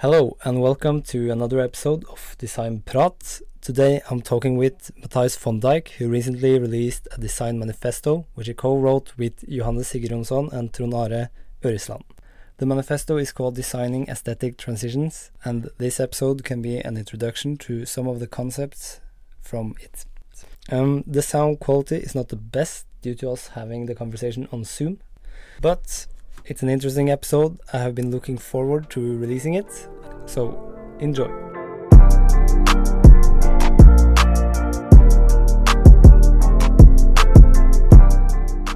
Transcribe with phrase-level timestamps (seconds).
[0.00, 3.40] Hello and welcome to another episode of Design Prat.
[3.62, 8.52] Today I'm talking with Matthijs van Dijk, who recently released a design manifesto, which he
[8.52, 11.30] co-wrote with Johannes Sigurjonsson and Trond Are.
[11.62, 17.86] The manifesto is called Designing Aesthetic Transitions, and this episode can be an introduction to
[17.86, 19.00] some of the concepts
[19.40, 20.04] from it.
[20.70, 24.64] Um, the sound quality is not the best due to us having the conversation on
[24.64, 25.00] Zoom,
[25.62, 26.06] but
[26.48, 27.58] it's an interesting episode.
[27.72, 29.88] I have been looking forward to releasing it,
[30.26, 31.28] so enjoy.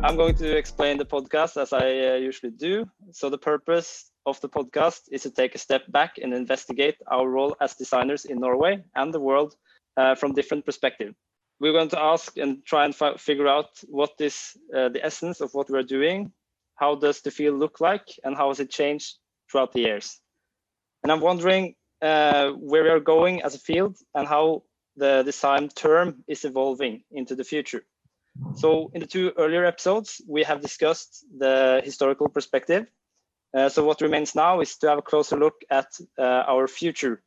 [0.02, 2.90] I'm going to explain the podcast as I uh, usually do.
[3.12, 7.28] So, the purpose of the podcast is to take a step back and investigate our
[7.28, 9.54] role as designers in Norway and the world
[9.96, 11.14] uh, from different perspectives.
[11.60, 15.52] We're going to ask and try and figure out what is uh, the essence of
[15.52, 16.32] what we're doing
[16.80, 19.18] how does the field look like and how has it changed
[19.50, 20.18] throughout the years?
[21.02, 24.62] And I'm wondering uh, where we are going as a field and how
[24.96, 27.82] the design term is evolving into the future.
[28.54, 32.86] So in the two earlier episodes, we have discussed the historical perspective.
[33.52, 36.22] Uh, so what remains now is to have a closer look at uh,
[36.52, 37.22] our future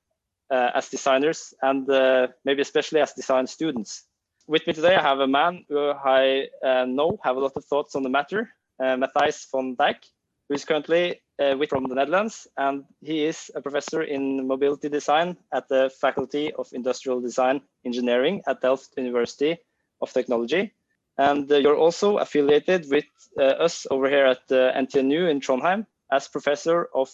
[0.49, 4.05] uh, as designers and uh, maybe especially as design students.
[4.47, 7.65] With me today, I have a man who I uh, know have a lot of
[7.65, 8.49] thoughts on the matter
[8.83, 10.11] uh, Matthijs van Dijk,
[10.47, 14.89] who is currently uh, with from the Netherlands, and he is a professor in mobility
[14.89, 19.57] design at the Faculty of Industrial Design Engineering at Delft University
[20.01, 20.73] of Technology.
[21.17, 23.05] And uh, you're also affiliated with
[23.37, 27.09] us over here at the NTNU in Trondheim as professor of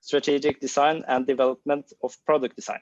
[0.00, 2.80] strategic design and development of product design.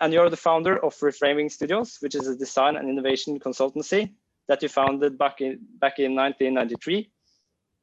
[0.00, 4.12] And you're the founder of Reframing Studios, which is a design and innovation consultancy
[4.48, 7.10] that you founded back in back in 1993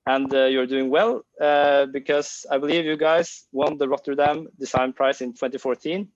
[0.06, 4.94] and uh, you're doing well uh, because I believe you guys won the Rotterdam Design
[4.94, 6.08] Prize in 2014,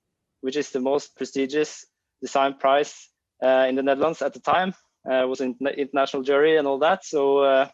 [0.42, 1.86] which is the most prestigious
[2.22, 3.10] design prize
[3.44, 4.74] uh, in the Netherlands at the time.
[5.10, 7.06] Uh, it was an international jury and all that.
[7.06, 7.68] So uh,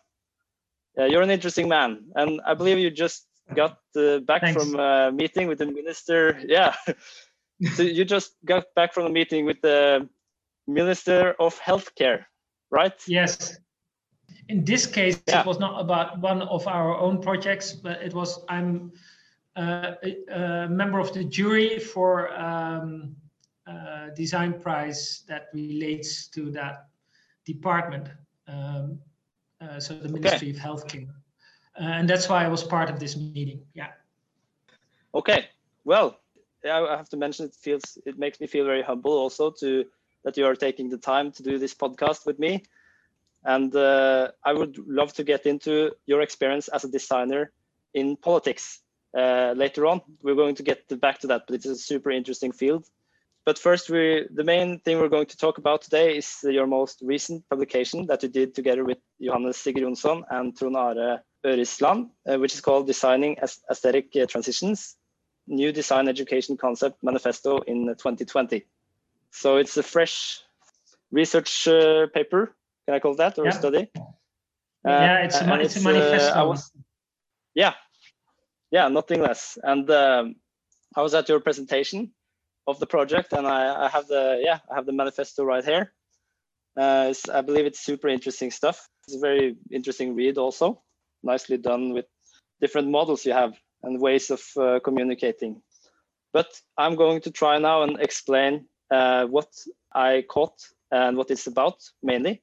[0.98, 3.26] you're an interesting man, and I believe you just
[3.56, 4.62] got uh, back Thanks.
[4.62, 6.40] from a meeting with the minister.
[6.48, 6.76] Yeah,
[7.76, 10.10] so you just got back from a meeting with the
[10.68, 12.26] Minister of Healthcare,
[12.72, 13.00] right?
[13.08, 13.58] Yes.
[14.52, 15.42] In this case, Yeah.
[15.42, 18.92] it was not about one of our own projects, but it was I'm
[19.56, 23.16] uh, a, a member of the jury for um,
[23.66, 26.76] uh, design prize that relates to that
[27.46, 28.10] department.
[28.48, 29.00] Um,
[29.62, 31.08] uh, so the Ministry of Healthcare,
[31.80, 33.62] uh, and that's why I was part of this meeting.
[33.74, 33.92] Yeah.
[35.14, 35.48] Okay.
[35.86, 36.20] Well,
[36.66, 39.86] I have to mention it feels it makes me feel very humble also to
[40.24, 42.64] that you are taking the time to do this podcast with me.
[43.44, 47.52] And uh, I would love to get into your experience as a designer
[47.94, 48.82] in politics
[49.18, 50.02] uh, later on.
[50.22, 52.86] We're going to get back to that, but it's a super interesting field.
[53.44, 57.02] But first, we the main thing we're going to talk about today is your most
[57.02, 62.62] recent publication that you did together with Johannes Sigurjonsson and Trond Are uh, which is
[62.62, 63.38] called Designing
[63.70, 64.96] Aesthetic uh, Transitions,
[65.48, 68.64] New Design Education Concept Manifesto in 2020.
[69.32, 70.42] So it's a fresh
[71.12, 72.56] research uh, paper,
[72.92, 73.60] can I call that, or a Yeah.
[73.60, 73.90] study?
[74.84, 76.48] yeah, it's a, and it's a it's, uh, manifesto.
[76.50, 76.72] Was-
[77.56, 77.74] yeah.
[78.72, 79.58] Yeah nothing less.
[79.64, 80.36] And um,
[80.98, 82.12] i was at your presentation
[82.68, 85.94] of the project and i, I have the yeah i have the manifesto right here.
[86.82, 88.78] Uh, it's, i believe it's super interesting stuff.
[89.08, 90.82] It's a very interesting read also.
[91.24, 92.08] Nicely done with
[92.62, 93.54] different models you have
[93.84, 95.62] and ways of uh, communicating.
[96.34, 98.54] But i'm going to try now and explain
[98.98, 99.50] uh, what
[100.10, 100.58] i caught
[100.92, 102.42] and what it's about mainly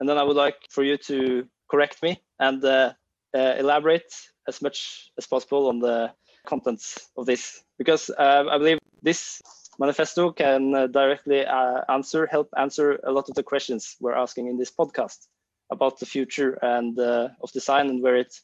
[0.00, 2.92] and then i would like for you to correct me and uh,
[3.34, 4.12] uh, elaborate
[4.46, 6.10] as much as possible on the
[6.46, 9.42] contents of this because uh, I believe this
[9.78, 14.48] manifesto can uh, directly uh, answer, help answer a lot of the questions we're asking
[14.48, 15.26] in this podcast
[15.70, 18.34] about the future and uh, of design and where it,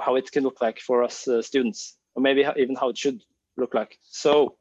[0.00, 3.20] how it can look like for us students, or maybe even how it should
[3.56, 3.98] look like.
[4.02, 4.56] So,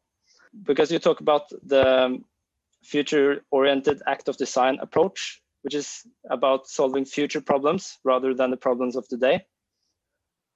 [0.63, 2.25] because you talk about the um,
[2.83, 8.95] future-oriented act of design approach, which is about solving future problems rather than the problems
[8.95, 9.45] of today.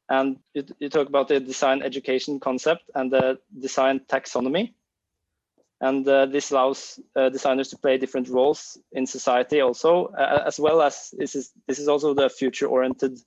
[0.10, 4.74] And you, you talk about the design education concept and the design taxonomy.
[5.80, 10.60] And uh, this allows uh, designers to play different roles in society also uh, as
[10.60, 13.18] well as this is this is also the future oriented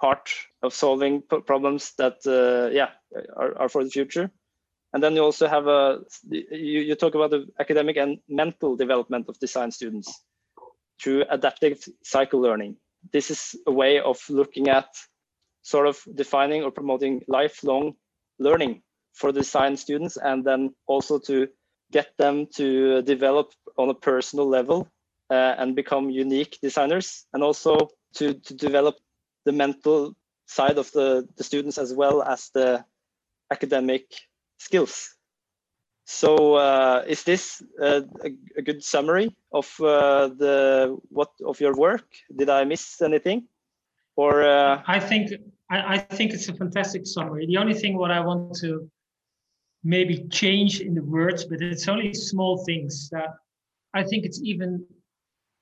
[0.00, 0.28] part
[0.62, 2.90] of solving problems that uh, yeah
[3.36, 4.30] are, are for the future.
[4.92, 9.28] And then you also have a you, you talk about the academic and mental development
[9.28, 10.24] of design students
[11.02, 12.76] through adaptive cycle learning
[13.12, 14.86] this is a way of looking at
[15.62, 17.94] sort of defining or promoting lifelong
[18.38, 18.82] learning
[19.14, 21.48] for the design students and then also to
[21.90, 24.88] get them to develop on a personal level
[25.30, 28.96] uh, and become unique designers and also to, to develop
[29.44, 30.14] the mental
[30.46, 32.84] side of the, the students as well as the
[33.50, 34.04] academic
[34.58, 35.14] skills.
[36.04, 41.76] So uh, is this uh, a, a, good summary of uh, the what of your
[41.76, 42.06] work?
[42.34, 43.46] Did I miss anything?
[44.16, 45.30] Or uh, I think
[45.70, 47.46] I, I, think it's a fantastic summary.
[47.46, 48.90] The only thing what I want to
[49.84, 53.30] maybe change in the words, but it's only small things that
[53.94, 54.84] I think it's even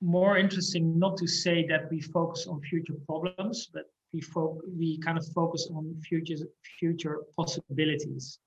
[0.00, 4.98] more interesting not to say that we focus on future problems, but we fo- we
[4.98, 6.36] kind of focus on future
[6.78, 8.38] future possibilities.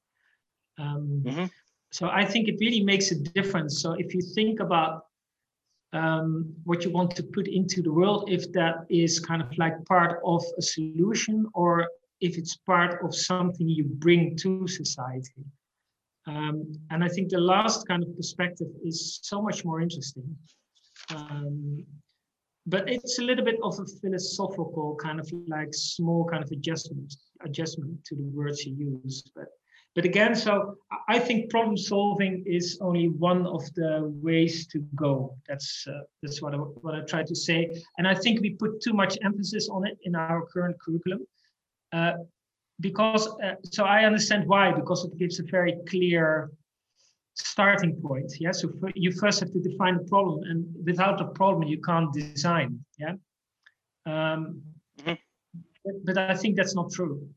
[0.80, 1.46] Um, mm-hmm.
[1.94, 3.80] So I think it really makes a difference.
[3.80, 5.06] So if you think about
[5.94, 9.86] um, what you want to put into the world, if that is kind of like
[9.86, 11.88] part of a solution or
[12.20, 15.46] if it's part of something you bring to society.
[16.26, 20.36] Um, and I think the last kind of perspective is so much more interesting.
[21.14, 21.86] Um,
[22.66, 27.14] but it's a little bit of a philosophical kind of like small kind of adjustment
[27.46, 28.74] adjustment to the words you
[29.04, 29.22] use.
[29.36, 29.50] But
[29.96, 30.76] but again, so
[31.08, 35.36] I think problem solving is only one of the ways to go.
[35.48, 37.70] That's uh, that's what I, what I try to say.
[37.98, 41.28] And I think we put too much emphasis on it in our current curriculum.
[41.92, 42.14] Uh,
[42.80, 46.50] because uh, so I understand why because it gives a very clear
[47.36, 48.34] starting point.
[48.40, 52.12] Yeah, so you first have to define the problem, and without the problem, you can't
[52.12, 52.84] design.
[52.98, 53.14] Yeah,
[54.08, 54.64] um,
[55.00, 55.14] mm-hmm.
[55.86, 57.28] but, but, I think that's not true.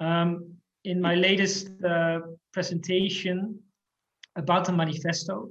[0.00, 2.20] Um, in my latest uh,
[2.52, 3.58] presentation
[4.36, 5.50] about the manifesto,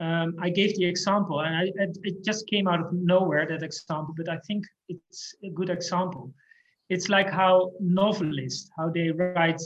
[0.00, 1.70] um, I gave the example, and I,
[2.02, 6.32] it, just came out of nowhere that example, but I think it's a good example.
[6.88, 9.60] It's like how novelists, how they write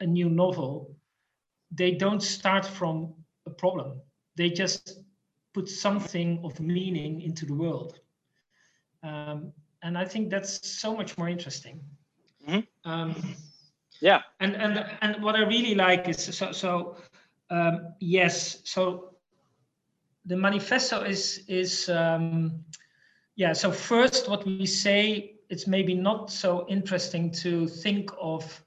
[0.00, 0.96] a new novel
[1.70, 3.14] they don't start from
[3.46, 4.00] a problem.
[4.36, 5.00] They just
[5.54, 7.98] put something of meaning into the world.
[9.02, 11.80] Um, and I think that's so much more interesting.
[12.48, 12.90] Mm-hmm.
[12.90, 13.14] Um,
[14.00, 14.22] yeah.
[14.40, 16.96] And and and what I really like is so so
[17.50, 18.60] um, yes.
[18.64, 19.14] So
[20.24, 22.64] the manifesto is is um,
[23.36, 23.52] yeah.
[23.52, 28.64] So first, what we say it's maybe not so interesting to think of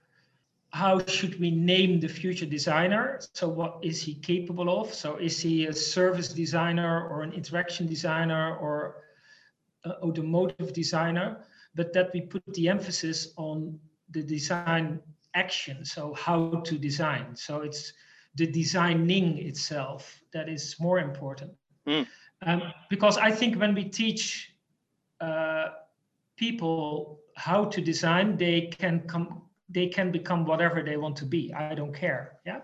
[0.73, 3.19] how should we name the future designer?
[3.33, 4.93] So what is he capable of?
[4.93, 9.03] So is he a service designer or an interaction designer or
[9.85, 11.43] automotive designer?
[11.75, 13.79] But that we put the emphasis on
[14.11, 14.99] the design
[15.33, 15.85] action.
[15.85, 17.35] So how to design.
[17.35, 17.93] So it's
[18.35, 21.51] the designing itself that is more important.
[21.87, 22.07] Mm.
[22.45, 24.53] Um, because I think when we teach
[25.19, 25.69] uh,
[26.37, 31.53] people how to design, they can come they can become whatever they want to be.
[31.53, 32.39] I don't care.
[32.45, 32.59] Yeah.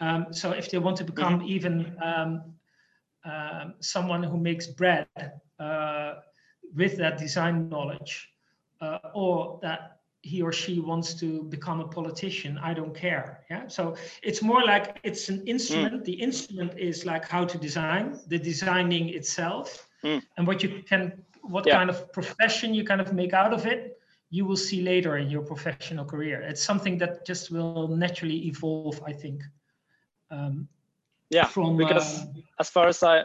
[0.00, 1.48] Um, so if they want to become mm-hmm.
[1.48, 2.54] even um,
[3.24, 5.06] uh, someone who makes bread
[5.58, 6.14] uh,
[6.74, 8.30] with that design knowledge,
[8.80, 13.44] uh, or that he or she wants to become a politician, I don't care.
[13.50, 13.68] Yeah.
[13.68, 16.02] So it's more like it's an instrument.
[16.02, 16.04] Mm.
[16.04, 20.22] The instrument is like how to design, the designing itself, mm.
[20.36, 21.76] and what you can, what yeah.
[21.76, 23.98] kind of profession you kind of make out of it
[24.30, 26.40] you will see later in your professional career.
[26.42, 29.42] It's something that just will naturally evolve, I think.
[30.30, 30.68] Um,
[31.30, 33.24] yeah, from, because um, as far as I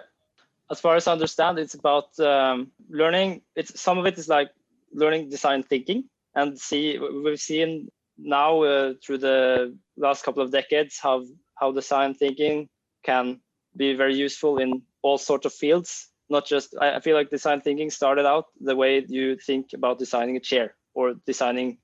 [0.72, 3.42] as far as I understand, it's about um, learning.
[3.56, 4.50] It's some of it is like
[4.94, 11.00] learning design thinking and see we've seen now uh, through the last couple of decades
[11.02, 11.24] how
[11.56, 12.68] how design thinking
[13.04, 13.40] can
[13.76, 17.90] be very useful in all sorts of fields not just I, feel like design thinking
[17.90, 21.78] started out the way you think about designing a chair or designing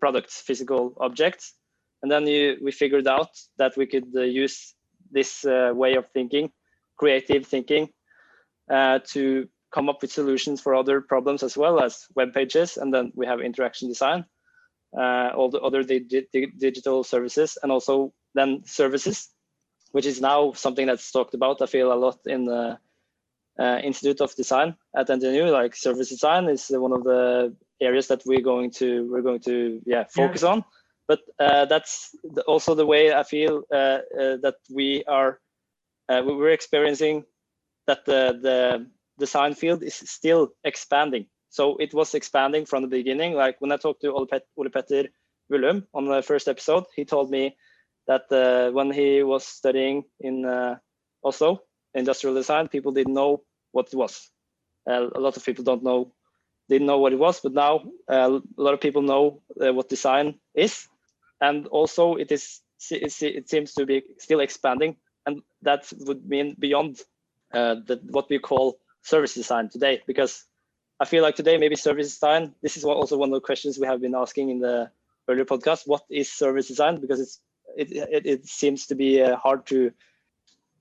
[0.00, 1.54] products, physical objects.
[2.02, 4.74] And then you, we figured out that we could uh, use
[5.10, 6.52] this uh, way of thinking,
[6.96, 7.88] creative thinking,
[8.70, 12.78] uh, to come up with solutions for other problems as well as web pages.
[12.78, 14.24] And then we have interaction design,
[14.98, 19.28] uh, all the other di di digital services, and also then services,
[19.92, 21.60] which is now something that's talked about.
[21.60, 22.78] I feel a lot in the
[23.58, 25.52] uh, Institute of Design at NTNU.
[25.52, 29.80] Like service design is one of the areas that we're going to we're going to
[29.84, 30.52] yeah focus yeah.
[30.52, 30.64] on
[31.08, 35.40] but uh, that's the, also the way i feel uh, uh, that we are
[36.08, 37.24] uh, we're experiencing
[37.86, 38.86] that the the
[39.18, 41.26] design field is still expanding.
[41.50, 43.34] So it was expanding from the beginning.
[43.34, 45.08] Like when i talked to ole, Pet- Ole Petter
[45.50, 47.56] Willum on the first episode he told me
[48.06, 50.76] that uh, when he was studying in uh,
[51.24, 51.60] oslo
[51.94, 53.42] industrial design people didn't know
[53.72, 54.30] what it was.
[54.88, 56.12] A lot of people don't know
[56.68, 59.88] didn't know what it was, but now uh, a lot of people know uh, what
[59.88, 60.88] design is.
[61.40, 64.96] and also it is it seems to be still expanding,
[65.26, 67.00] and that would mean beyond
[67.54, 70.44] uh, the, what we call service design today, because
[70.98, 72.54] I feel like today maybe service design.
[72.62, 74.90] This is also one of the questions we have been asking in the
[75.28, 75.86] earlier podcast.
[75.86, 77.00] What is service design?
[77.00, 77.40] Because it's
[77.76, 79.92] it it, it seems to be uh, hard to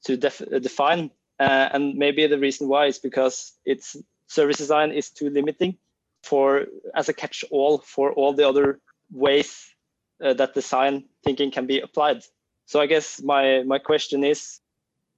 [0.06, 3.96] to def define, uh, and maybe the reason why is because it's
[4.28, 5.78] service design is too limiting
[6.24, 8.80] for as a catch-all for all the other
[9.12, 9.76] ways
[10.24, 12.24] uh, that design thinking can be applied.
[12.66, 14.62] So I guess my my question is,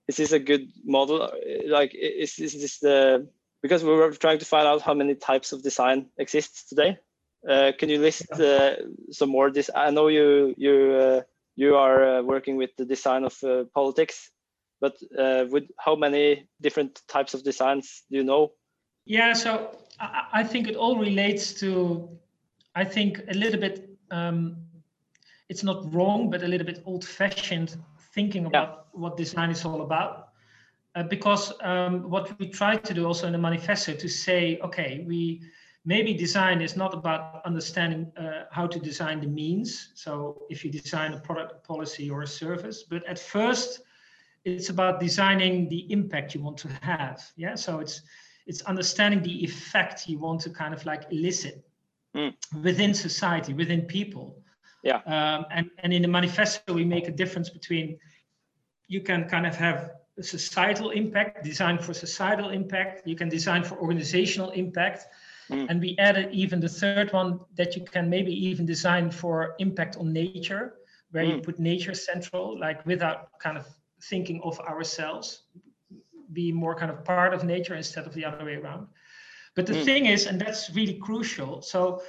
[0.07, 1.29] is this a good model?
[1.67, 3.27] Like, is, is this the
[3.61, 6.97] because we were trying to find out how many types of design exists today.
[7.47, 8.75] Uh, can you list uh,
[9.11, 9.51] some more?
[9.51, 11.21] This I know you you uh,
[11.55, 14.31] you are uh, working with the design of uh, politics,
[14.79, 18.51] but uh, with how many different types of designs do you know?
[19.05, 22.09] Yeah, so I, I think it all relates to,
[22.75, 23.89] I think a little bit.
[24.11, 24.57] Um,
[25.49, 27.77] it's not wrong, but a little bit old-fashioned
[28.17, 29.01] thinking about yeah.
[29.01, 30.29] what design is all about.
[30.95, 35.05] Uh, because um, what we try to do also in the manifesto to say, okay,
[35.07, 35.19] we
[35.85, 39.69] maybe design is not about understanding uh, how to design the means.
[39.93, 40.11] So
[40.49, 43.69] if you design a product, a policy, or a service, but at first,
[44.43, 47.19] it's about designing the impact you want to have.
[47.43, 48.01] Yeah, so it's
[48.49, 51.57] it's understanding the effect you want to kind of like elicit
[52.15, 52.33] mm.
[52.67, 54.27] within society, within people.
[54.83, 55.01] Yeah.
[55.05, 57.97] Um, and and in the manifesto, we make a difference between
[58.87, 63.07] you can kind of have a societal impact, design for societal impact.
[63.07, 65.05] You can design for organizational impact.
[65.49, 65.69] Mm.
[65.69, 69.95] And we added even the third one that you can maybe even design for impact
[69.97, 70.75] on nature,
[71.11, 71.35] where mm.
[71.35, 73.65] you put nature central, like without kind of
[74.03, 75.43] thinking of ourselves,
[76.33, 78.87] be more kind of part of nature instead of the other way around.
[79.55, 79.85] But the mm.
[79.85, 81.61] thing is, and that's really crucial.
[81.61, 82.01] So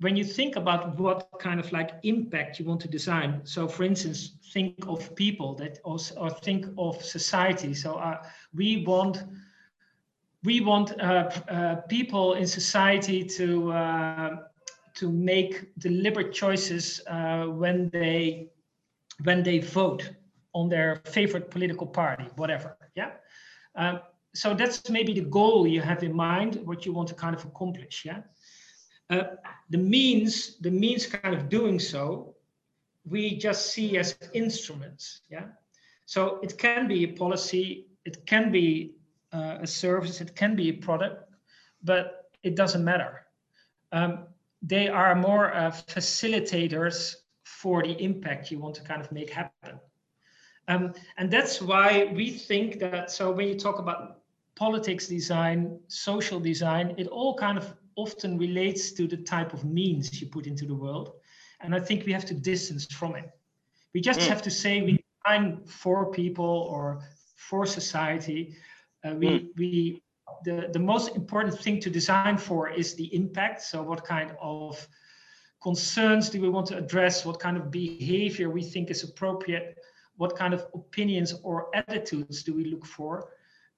[0.00, 3.84] when you think about what kind of like impact you want to design so for
[3.84, 7.74] instance think of people that also or think of society.
[7.74, 8.22] So uh,
[8.54, 9.24] we want
[10.44, 14.36] we want uh, uh, people in society to uh,
[14.94, 18.48] to make deliberate choices uh, when they
[19.24, 20.10] when they vote
[20.54, 23.10] on their favorite political party whatever yeah?
[23.74, 24.00] Um,
[24.34, 27.44] so that's maybe the goal you have in mind what you want to kind of
[27.44, 28.20] accomplish yeah
[29.10, 29.24] uh,
[29.70, 32.34] the means, the means kind of doing so,
[33.04, 35.22] we just see as instruments.
[35.30, 35.46] Yeah.
[36.06, 38.94] So it can be a policy, it can be
[39.32, 41.30] uh, a service, it can be a product,
[41.82, 43.26] but it doesn't matter.
[43.92, 44.26] Um,
[44.62, 49.80] they are more uh, facilitators for the impact you want to kind of make happen.
[50.68, 54.20] Um, and that's why we think that, so when you talk about
[54.54, 60.20] politics design, social design, it all kind of often relates to the type of means
[60.20, 61.14] you put into the world.
[61.60, 63.28] And I think we have to distance from it.
[63.92, 64.28] We just mm.
[64.28, 67.00] have to say we design for people or
[67.34, 68.54] for society.
[69.04, 69.48] Uh, we, mm.
[69.56, 70.02] we,
[70.44, 73.62] the, the most important thing to design for is the impact.
[73.62, 74.86] So what kind of
[75.60, 77.24] concerns do we want to address?
[77.26, 79.76] What kind of behavior we think is appropriate?
[80.18, 83.30] What kind of opinions or attitudes do we look for?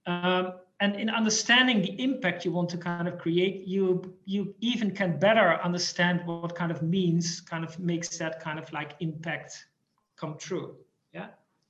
[0.06, 4.90] Um, and in understanding the impact you want to kind of create, you you even
[4.90, 9.66] can better understand what kind of means kind of makes that kind of like impact
[10.16, 10.76] come true.
[11.12, 11.28] Yeah.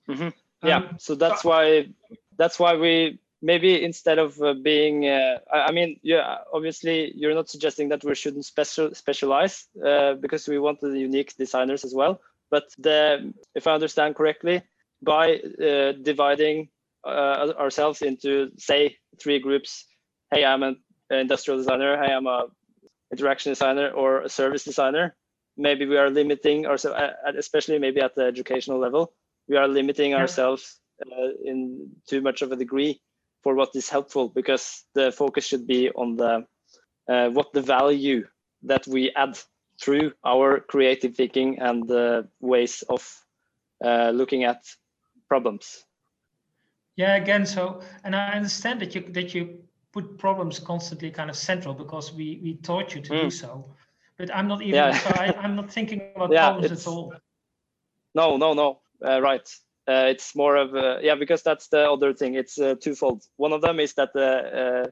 [0.08, 0.28] Mm-hmm.
[0.66, 0.76] Yeah.
[0.76, 1.88] Um, so that's why
[2.36, 7.34] that's why we maybe instead of uh, being uh, I, I, mean yeah obviously you're
[7.34, 11.94] not suggesting that we shouldn't special specialize uh, because we want the unique designers as
[11.94, 14.62] well but the if i understand correctly
[15.02, 16.68] by uh, dividing
[17.04, 19.86] uh, ourselves into say three groups.
[20.32, 20.76] Hey i'm an
[21.10, 22.02] industrial designer.
[22.02, 22.46] Hey i'm a
[23.12, 25.16] interaction designer or a service designer.
[25.56, 26.98] Maybe we are limiting ourselves
[27.36, 29.12] especially maybe at the educational level
[29.50, 33.00] we are limiting ourselves uh, in too much of a degree
[33.42, 36.46] for what is helpful because the focus should be on the
[37.08, 38.24] uh, what the value
[38.62, 39.36] that we add
[39.82, 43.02] through our creative thinking and the ways of
[43.84, 44.62] uh, looking at
[45.28, 45.84] problems
[47.00, 49.58] yeah, again, so and I understand that you that you
[49.90, 53.22] put problems constantly kind of central because we we taught you to mm.
[53.22, 53.64] do so.
[54.18, 54.92] But I'm not even yeah.
[54.92, 57.14] so I, am not thinking about yeah, problems at all.
[58.14, 58.80] No, no, no.
[59.02, 59.48] Uh, right.
[59.88, 62.34] Uh, it's more of a, yeah because that's the other thing.
[62.34, 63.22] It's uh, twofold.
[63.36, 64.28] One of them is that the
[64.62, 64.90] uh,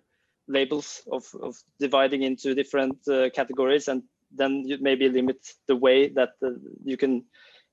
[0.48, 6.08] labels of, of dividing into different uh, categories and then you maybe limit the way
[6.08, 6.52] that uh,
[6.84, 7.24] you can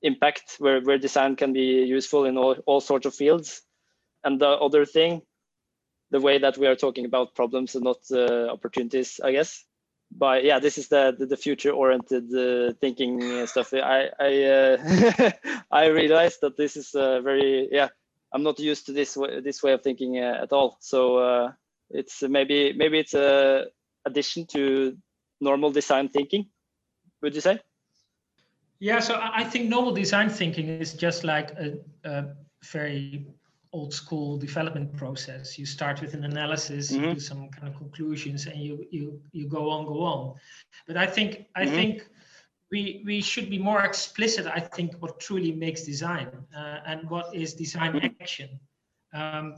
[0.02, 3.62] impact where, where design can be useful in all, all sorts of fields
[4.26, 5.22] and the other thing,
[6.10, 9.64] the way that we are talking about problems and not uh, opportunities, I guess,
[10.10, 13.72] But yeah this is the the, the future oriented uh, thinking stuff.
[13.74, 15.30] I i uh,
[15.70, 17.88] i realized that this is uh, very yeah
[18.32, 20.78] i'm not used to this way this way of thinking uh, at all.
[20.80, 21.52] So uh,
[21.90, 23.66] it's maybe maybe it's a
[24.04, 24.96] addition to
[25.40, 26.46] normal design thinking
[27.22, 27.58] would you say?
[28.78, 32.24] Yeah so i think normal design thinking is just like a, a
[32.62, 33.26] very
[33.72, 35.58] old school development process.
[35.58, 37.04] You start with an analysis, mm-hmm.
[37.04, 40.34] you do some kind of conclusions, and you you you go on, go on.
[40.86, 41.74] But I think I mm-hmm.
[41.74, 42.08] think
[42.70, 44.46] we we should be more explicit.
[44.46, 48.06] I think what truly makes design uh, and what is design mm-hmm.
[48.20, 48.60] action.
[49.12, 49.54] Um,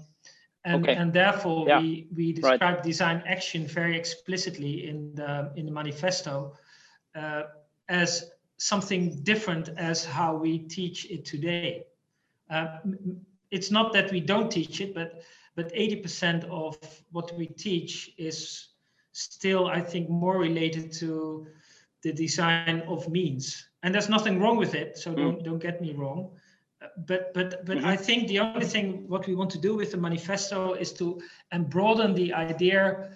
[0.65, 0.97] and, okay.
[0.97, 1.81] and therefore yeah.
[1.81, 2.83] we, we describe right.
[2.83, 6.53] design action very explicitly in the in the manifesto
[7.15, 7.43] uh,
[7.89, 11.85] as something different as how we teach it today.
[12.51, 12.79] Uh,
[13.51, 15.23] it's not that we don't teach it, but
[15.57, 16.79] but 80% of
[17.11, 18.69] what we teach is
[19.11, 21.49] still, I think, more related to
[22.05, 23.69] the design of means.
[23.83, 25.17] And there's nothing wrong with it, so mm.
[25.17, 26.31] don't don't get me wrong.
[27.09, 27.87] But but but mm-hmm.
[27.87, 31.21] I think the only thing what we want to do with the manifesto is to
[31.51, 33.11] and broaden the idea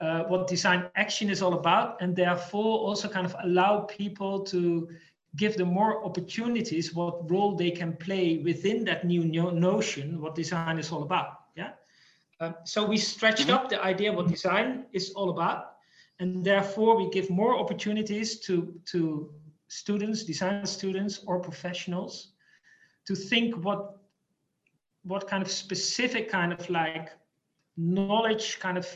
[0.00, 4.88] uh, what design action is all about, and therefore also kind of allow people to
[5.36, 10.78] give them more opportunities what role they can play within that new notion what design
[10.78, 11.70] is all about yeah
[12.40, 13.64] um, so we stretched mm-hmm.
[13.64, 15.74] up the idea what design is all about
[16.20, 19.32] and therefore we give more opportunities to to
[19.68, 22.32] students design students or professionals
[23.06, 23.98] to think what
[25.02, 27.10] what kind of specific kind of like
[27.76, 28.86] knowledge kind of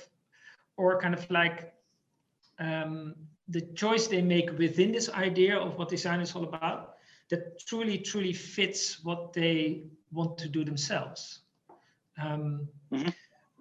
[0.77, 1.73] or kind of like
[2.59, 3.15] um,
[3.49, 6.95] the choice they make within this idea of what design is all about
[7.31, 11.41] that truly truly fits what they want to do themselves
[12.23, 13.09] um, mm-hmm.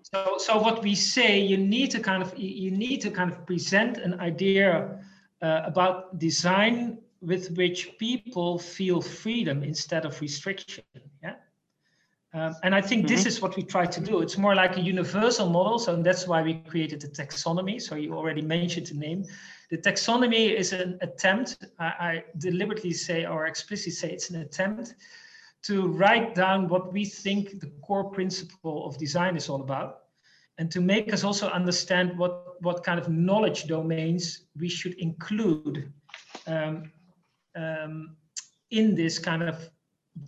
[0.02, 3.46] so so what we say you need to kind of you need to kind of
[3.46, 5.00] present an idea
[5.42, 10.84] uh, about design with which people feel freedom instead of restriction
[11.24, 11.36] yeah
[12.34, 13.16] um, and I think mm-hmm.
[13.16, 14.22] this is what we try to do.
[14.22, 15.80] It's more like a universal model.
[15.80, 17.82] So that's why we created the taxonomy.
[17.82, 19.26] So you already mentioned the name.
[19.70, 24.96] The taxonomy is an attempt, I, I deliberately say or explicitly say it's an attempt
[25.64, 30.04] to write down what we think the core principle of design is all about
[30.58, 35.92] and to make us also understand what, what kind of knowledge domains we should include
[36.48, 36.92] um,
[37.56, 38.16] um,
[38.72, 39.70] in this kind of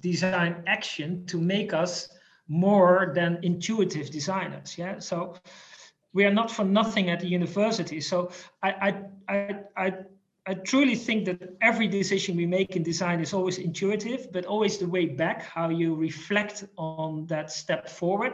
[0.02, 2.10] design action to make us
[2.48, 4.78] more than intuitive designers.
[4.78, 5.00] Yeah.
[5.00, 5.36] So
[6.14, 8.02] we are not for nothing at the university.
[8.02, 8.32] So
[8.64, 9.94] I I I I,
[10.48, 14.78] I truly think that every decision we make in design is always intuitive, but always
[14.78, 18.34] the way back, how you reflect on that step forward,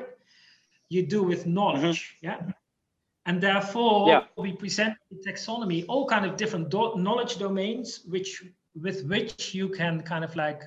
[0.90, 2.16] you do with knowledge.
[2.24, 2.26] Mm-hmm.
[2.26, 2.52] Yeah.
[3.28, 4.24] And therefore, yeah.
[4.38, 8.44] we present the taxonomy, all kind of different do- knowledge domains, which
[8.82, 10.62] with which you can kind of like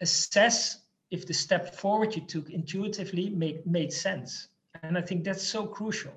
[0.00, 4.48] assess if the step forward you took intuitively make, made sense.
[4.82, 6.12] And I think that's so crucial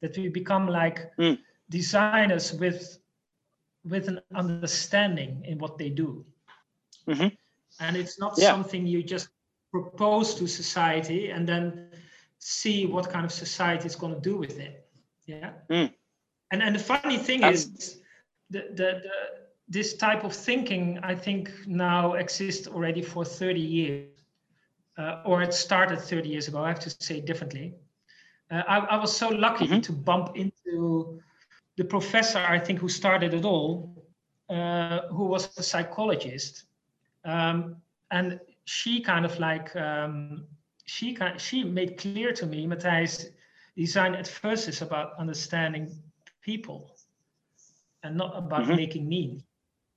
[0.00, 1.38] that we become like mm.
[1.70, 2.98] designers with
[3.84, 6.24] with an understanding in what they do.
[7.08, 7.28] Mm-hmm.
[7.78, 8.50] And it's not yeah.
[8.50, 9.28] something you just
[9.70, 11.90] propose to society and then
[12.38, 14.88] see what kind of society is going to do with it.
[15.26, 15.52] Yeah.
[15.70, 15.92] Mm.
[16.50, 17.98] And and the funny thing is
[18.50, 19.12] the, the the
[19.68, 24.10] this type of thinking, I think, now exists already for 30 years,
[24.96, 26.62] uh, or it started 30 years ago.
[26.62, 27.74] I have to say differently.
[28.50, 29.80] Uh, I, I, was so lucky mm-hmm.
[29.80, 31.20] to bump into
[31.76, 34.04] the professor, I think, who started it all,
[34.48, 36.64] uh, who was a psychologist,
[37.24, 37.76] um,
[38.10, 40.46] and she kind of like um,
[40.84, 43.26] she kind she made clear to me, Matthijs,
[43.76, 45.90] design at first is about understanding
[46.40, 46.96] people
[48.02, 48.76] and not about mm-hmm.
[48.76, 49.42] making meaning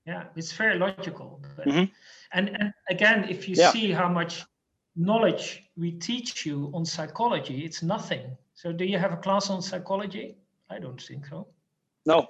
[0.05, 1.85] yeah it's very logical but, mm-hmm.
[2.33, 3.71] and and again if you yeah.
[3.71, 4.45] see how much
[4.99, 8.37] knowledge we teach you on psychology it's nothing.
[8.53, 10.37] So do you have a class on psychology?
[10.69, 11.47] I don't think so.
[12.05, 12.27] No.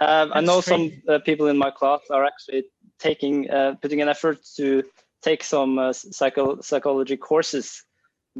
[0.00, 2.64] Um, i know some uh, people in my class are actually
[2.98, 4.82] taking uh, putting an effort to
[5.22, 7.84] take some uh, psycho- psychology courses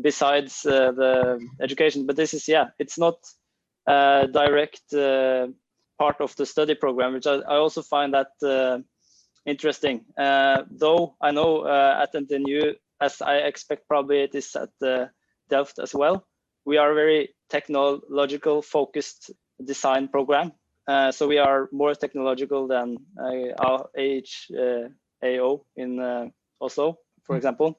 [0.00, 3.16] besides uh, the education but this is yeah it's not
[3.86, 5.46] uh, direct uh,
[5.98, 8.78] part of the study program, which I, I also find that uh,
[9.46, 10.04] interesting.
[10.18, 15.06] Uh, though I know uh, at NTNU, as I expect probably it is at uh,
[15.50, 16.26] Delft as well,
[16.64, 19.30] we are a very technological focused
[19.62, 20.52] design program.
[20.88, 22.98] Uh, so we are more technological than
[23.58, 27.36] our AHO in Oslo, for mm.
[27.36, 27.78] example.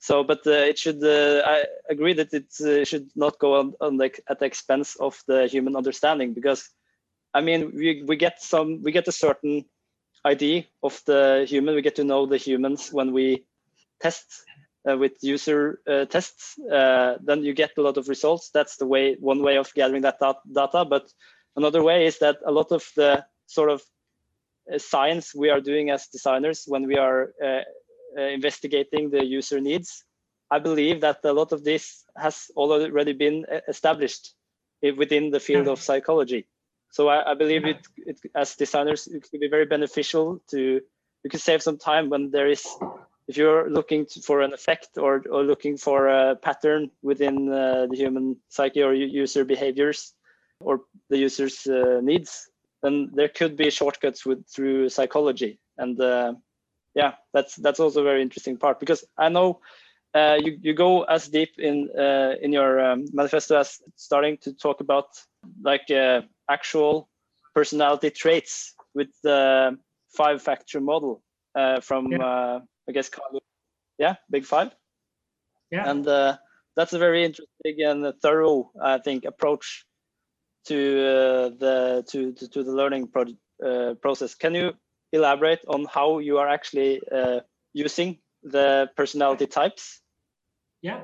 [0.00, 4.38] So, but it should, I agree that it should not go on, on the, at
[4.38, 6.70] the expense of the human understanding because
[7.34, 9.64] I mean, we, we get some, we get a certain
[10.24, 11.74] idea of the human.
[11.74, 13.44] We get to know the humans when we
[14.00, 14.44] test
[14.88, 16.58] uh, with user uh, tests.
[16.58, 18.50] Uh, then you get a lot of results.
[18.50, 20.18] That's the way, one way of gathering that
[20.52, 20.84] data.
[20.84, 21.12] But
[21.56, 23.82] another way is that a lot of the sort of
[24.72, 27.60] uh, science we are doing as designers when we are uh,
[28.16, 30.04] uh, investigating the user needs,
[30.50, 34.34] I believe that a lot of this has already been established
[34.96, 36.46] within the field of psychology.
[36.90, 40.80] So I, I believe it, it, as designers, it could be very beneficial to,
[41.22, 42.66] you could save some time when there is,
[43.28, 47.96] if you're looking for an effect or, or looking for a pattern within uh, the
[47.96, 50.14] human psyche or user behaviors
[50.60, 52.50] or the user's uh, needs,
[52.82, 55.60] then there could be shortcuts with through psychology.
[55.76, 56.34] And uh,
[56.94, 59.60] yeah, that's that's also a very interesting part because I know
[60.14, 64.54] uh, you you go as deep in uh, in your um, manifesto as starting to
[64.54, 65.08] talk about
[65.62, 67.10] like uh, actual
[67.54, 69.78] personality traits with the
[70.16, 71.22] five factor model
[71.54, 72.24] uh, from yeah.
[72.24, 73.10] Uh, I guess
[73.98, 74.70] yeah big five
[75.70, 76.36] yeah and uh,
[76.76, 79.84] that's a very interesting and thorough I think approach
[80.66, 84.34] to the to, to, to the learning pro- process.
[84.34, 84.72] Can you
[85.12, 87.40] elaborate on how you are actually uh,
[87.72, 90.00] using the personality types?
[90.82, 91.00] Yeah,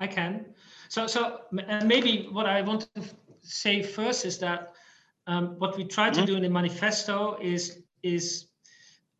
[0.00, 0.46] I can.
[0.88, 3.02] So, so and maybe what I want to
[3.42, 4.72] say first is that
[5.26, 6.26] um, what we try to mm -hmm.
[6.26, 8.48] do in the manifesto is is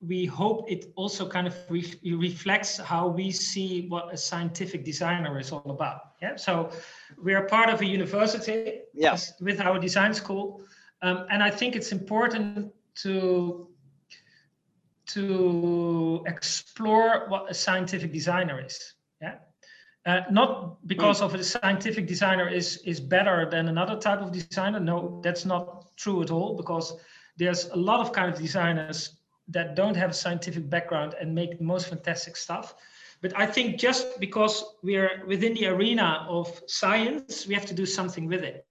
[0.07, 5.39] we hope it also kind of re reflects how we see what a scientific designer
[5.39, 6.13] is all about.
[6.23, 6.71] Yeah, so
[7.23, 10.61] we are part of a university Yes, with our design school,
[11.03, 13.69] um, and I think it's important to
[15.07, 18.95] to explore what a scientific designer is.
[19.21, 19.37] Yeah.
[20.05, 24.79] Uh, not because of a scientific designer is is better than another type of designer.
[24.79, 26.57] No, that's not true at all.
[26.57, 26.95] Because
[27.37, 29.16] there's a lot of kind of designers
[29.49, 32.75] that don't have a scientific background and make the most fantastic stuff.
[33.23, 37.87] But I think just because we're within the arena of science, we have to do
[37.87, 38.67] something with it.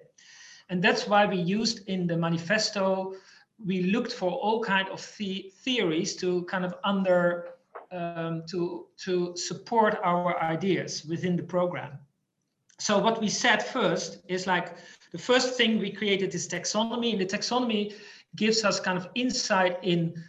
[0.69, 3.15] And that's why we used in the manifesto
[3.63, 7.49] we looked for all kind of the theories to kind of under
[7.91, 11.91] um, to to support our ideas within the program.
[12.79, 14.75] So what we said first is like
[15.11, 17.93] the first thing we created is taxonomy, and the taxonomy
[18.35, 20.21] gives us kind of insight in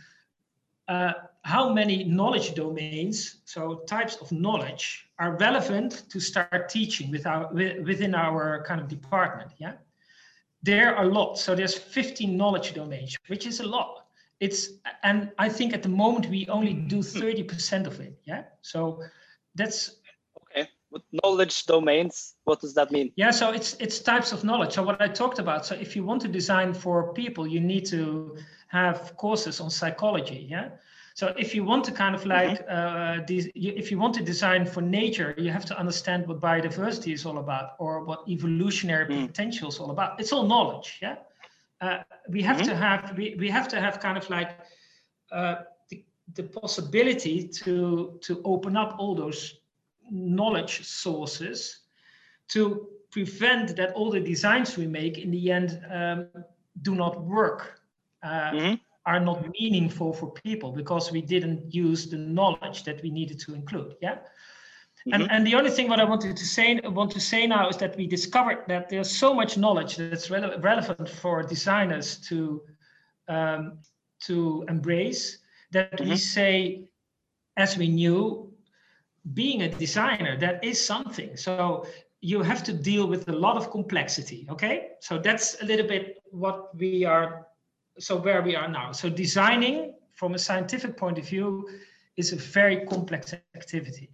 [0.88, 7.26] uh, how many knowledge domains, so types of knowledge, are relevant to start teaching with
[7.26, 9.50] our, within our kind of department.
[9.58, 9.72] Yeah
[10.66, 11.42] there are lots.
[11.42, 14.06] So there's 15 knowledge domains, which is a lot.
[14.40, 14.70] It's
[15.02, 17.86] and I think at the moment we only do 30% hmm.
[17.86, 18.18] of it.
[18.24, 18.42] Yeah.
[18.62, 19.00] So
[19.54, 19.96] that's
[20.42, 20.68] okay.
[20.90, 23.12] With knowledge domains, what does that mean?
[23.16, 24.72] Yeah, so it's it's types of knowledge.
[24.74, 25.64] So what I talked about.
[25.66, 28.36] So if you want to design for people, you need to
[28.68, 30.46] have courses on psychology.
[30.48, 30.70] Yeah.
[31.14, 33.22] So if you want to kind of like, mm-hmm.
[33.22, 37.24] uh, if you want to design for nature, you have to understand what biodiversity is
[37.24, 39.26] all about or what evolutionary mm.
[39.26, 40.20] potential is all about.
[40.20, 41.16] It's all knowledge, yeah.
[41.80, 41.98] Uh,
[42.28, 42.68] we have mm-hmm.
[42.68, 44.58] to have we, we have to have kind of like
[45.32, 45.56] uh,
[45.88, 49.60] the, the possibility to to open up all those
[50.10, 51.80] knowledge sources
[52.48, 56.28] to prevent that all the designs we make in the end um,
[56.82, 57.80] do not work.
[58.22, 58.74] Uh, mm-hmm
[59.06, 63.54] are not meaningful for people because we didn't use the knowledge that we needed to
[63.54, 63.94] include.
[64.02, 64.16] Yeah.
[64.16, 65.12] Mm-hmm.
[65.14, 67.76] And, and the only thing what I wanted to say want to say now is
[67.76, 72.62] that we discovered that there's so much knowledge that's rele- relevant for designers to
[73.28, 73.78] um,
[74.22, 75.38] to embrace
[75.70, 76.10] that mm-hmm.
[76.10, 76.84] we say,
[77.56, 78.52] as we knew,
[79.34, 81.36] being a designer that is something.
[81.36, 81.86] So
[82.20, 84.48] you have to deal with a lot of complexity.
[84.50, 87.46] Okay, so that's a little bit what we are
[87.98, 88.92] so where we are now.
[88.92, 91.68] So designing from a scientific point of view
[92.16, 94.10] is a very complex activity.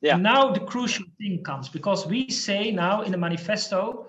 [0.00, 0.16] Yeah.
[0.16, 4.06] now the crucial thing comes because we say now in the manifesto,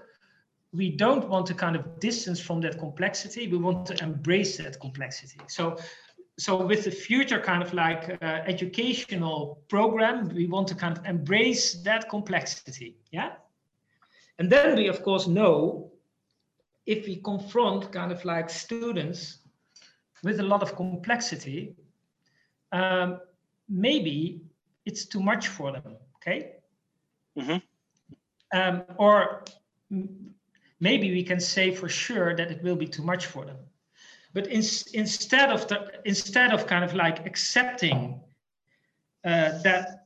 [0.71, 3.47] we don't want to kind of distance from that complexity.
[3.47, 5.39] We want to embrace that complexity.
[5.47, 5.77] So,
[6.39, 11.06] so with the future kind of like uh, educational program, we want to kind of
[11.06, 12.97] embrace that complexity.
[13.12, 13.34] Yeah.
[14.39, 15.92] And then we of course know
[16.86, 19.39] if we confront kind of like students
[20.24, 21.76] with a lot of complexity,
[22.72, 23.19] um,
[23.69, 24.41] maybe
[24.86, 25.98] it's too much for them.
[26.17, 26.56] Okay.
[27.38, 27.58] Mm-hmm.
[28.58, 29.43] Um, or
[30.80, 33.58] maybe we can say for sure that it will be too much for them.
[34.34, 38.19] But in, instead of the, instead of kind of like accepting
[39.26, 40.06] uh, that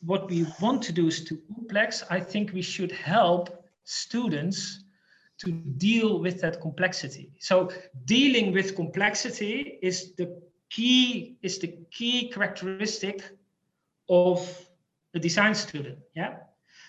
[0.00, 4.84] what we want to do is too complex, I think we should help students
[5.38, 7.30] to deal with that complexity.
[7.38, 7.70] So
[8.04, 13.22] dealing with complexity is the key is the key characteristic
[14.08, 14.68] of
[15.14, 15.98] a design student.
[16.14, 16.36] Yeah.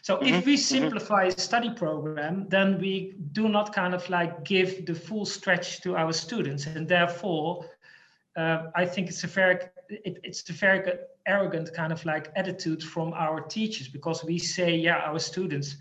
[0.01, 0.33] So mm-hmm.
[0.33, 0.61] if we mm-hmm.
[0.61, 1.37] simplify mm-hmm.
[1.37, 5.95] a study program, then we do not kind of like give the full stretch to
[5.95, 7.65] our students, and therefore,
[8.35, 9.59] uh, I think it's a very
[9.89, 10.93] it, it's a very
[11.27, 15.77] arrogant kind of like attitude from our teachers because we say, yeah, our students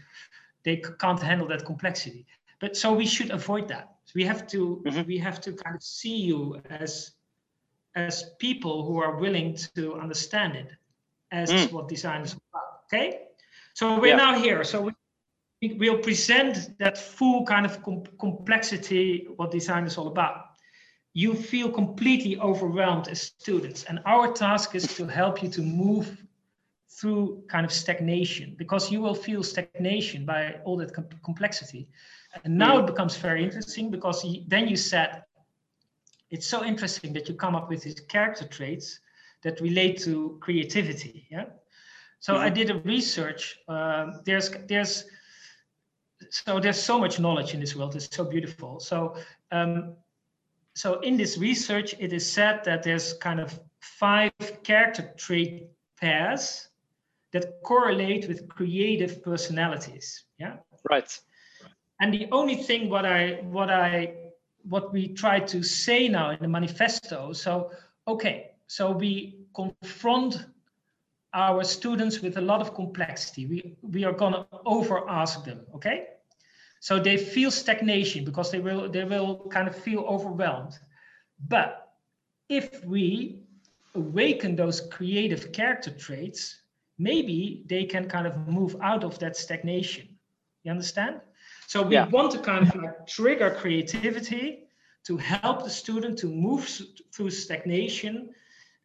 [0.64, 2.26] they can't handle that complexity.
[2.60, 3.96] But so we should avoid that.
[4.04, 5.06] So we have to mm-hmm.
[5.06, 7.12] we have to kind of see you as
[7.94, 10.70] as people who are willing to understand it
[11.30, 11.72] as mm.
[11.72, 12.82] what design is about.
[12.86, 13.22] Okay.
[13.74, 14.16] So we're yeah.
[14.16, 14.64] now here.
[14.64, 14.90] So
[15.60, 20.44] we, we'll present that full kind of com complexity, what design is all about.
[21.14, 26.24] You feel completely overwhelmed as students, and our task is to help you to move
[26.98, 31.88] through kind of stagnation because you will feel stagnation by all that com complexity.
[32.44, 35.22] And now it becomes very interesting because he, then you said
[36.30, 39.00] it's so interesting that you come up with these character traits
[39.42, 41.26] that relate to creativity.
[41.30, 41.46] Yeah.
[42.20, 43.58] So I did a research.
[43.68, 45.04] Uh, there's there's
[46.30, 47.94] so there's so much knowledge in this world.
[47.94, 48.80] It's so beautiful.
[48.80, 49.14] So
[49.52, 49.94] um,
[50.74, 54.32] so in this research, it is said that there's kind of five
[54.64, 55.68] character trait
[56.00, 56.67] pairs
[57.32, 60.24] that correlate with creative personalities.
[60.38, 60.56] Yeah.
[60.88, 61.18] Right.
[62.00, 64.14] And the only thing what I what I
[64.62, 67.32] what we try to say now in the manifesto.
[67.32, 67.70] So
[68.06, 70.46] okay, so we confront
[71.34, 73.46] our students with a lot of complexity.
[73.46, 76.06] We, we are going to over ask them, okay?
[76.80, 80.78] So they feel stagnation because they will, they will kind of feel overwhelmed.
[81.48, 81.92] But
[82.48, 83.42] if we
[83.94, 86.60] awaken those creative character traits,
[86.98, 90.08] maybe they can kind of move out of that stagnation.
[90.64, 91.20] You understand?
[91.66, 92.08] So we yeah.
[92.08, 94.64] want to kind of like trigger creativity
[95.04, 96.68] to help the student to move
[97.14, 98.30] through stagnation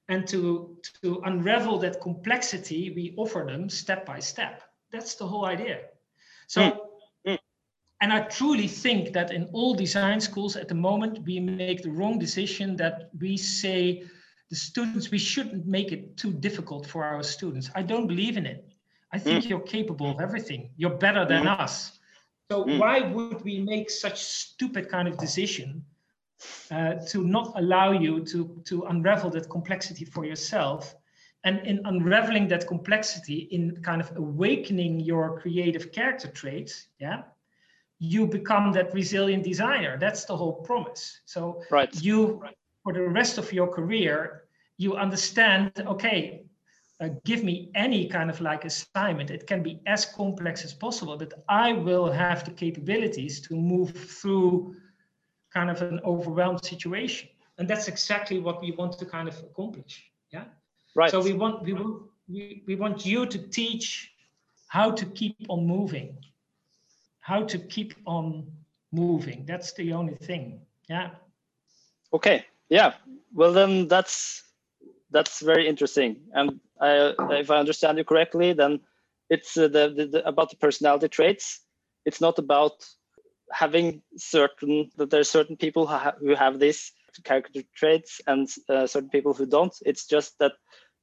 [0.10, 4.62] and to, to unravel that complexity, we offer them step by step.
[4.92, 5.80] That's the whole idea.
[6.48, 6.78] So, mm.
[7.28, 7.40] Mm.
[8.02, 11.92] and I truly think that in all design schools at the moment, we make the
[11.92, 14.04] wrong decision that we say
[14.54, 17.72] the students, we shouldn't make it too difficult for our students.
[17.74, 18.62] I don't believe in it.
[19.12, 19.50] I think mm.
[19.50, 20.70] you're capable of everything.
[20.78, 21.60] You're better than mm.
[21.60, 21.74] us.
[22.52, 22.78] So mm.
[22.78, 25.84] why would we make such stupid kind of decision
[26.70, 30.96] uh, to not allow you to, to unravel that complexity for yourself.
[31.46, 37.24] And in unraveling that complexity, in kind of awakening your creative character traits, yeah,
[37.98, 39.98] you become that resilient designer.
[39.98, 41.22] That's the whole promise.
[41.26, 41.90] So right.
[42.04, 42.44] you,
[42.84, 44.43] for the rest of your career,
[44.78, 46.44] you understand, okay,
[47.00, 49.32] uh, give me any kind of like assignment.
[49.32, 53.92] It can be as complex as possible, but I will have the capabilities to move
[53.92, 54.76] through
[55.54, 57.30] kind of an overwhelmed situation.
[57.58, 60.04] And that's exactly what we want to kind of accomplish.
[60.32, 60.46] Yeah.
[60.96, 61.12] Right.
[61.12, 64.12] So we want we want we, we want you to teach
[64.68, 66.18] how to keep on moving.
[67.20, 68.52] How to keep on
[68.92, 69.46] moving.
[69.46, 70.62] That's the only thing.
[70.90, 71.12] Yeah.
[72.14, 72.46] Okay.
[72.70, 72.94] Yeah.
[73.34, 74.44] Well then that's
[75.14, 76.18] that's very interesting.
[76.34, 78.82] And I, if I understand you correctly, then
[79.30, 81.62] it's uh, the, the, the about the personality traits.
[82.06, 82.86] It's not about
[83.52, 86.92] having certain that there are certain people who, ha who have these
[87.24, 89.74] character traits and uh, certain people who don't.
[89.86, 90.54] It's just that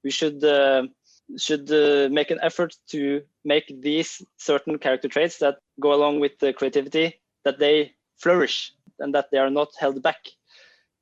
[0.04, 0.82] we should uh,
[1.38, 6.38] should uh, make an effort to make these certain character traits that go along with
[6.40, 10.20] the creativity that they flourish and that they are not held back.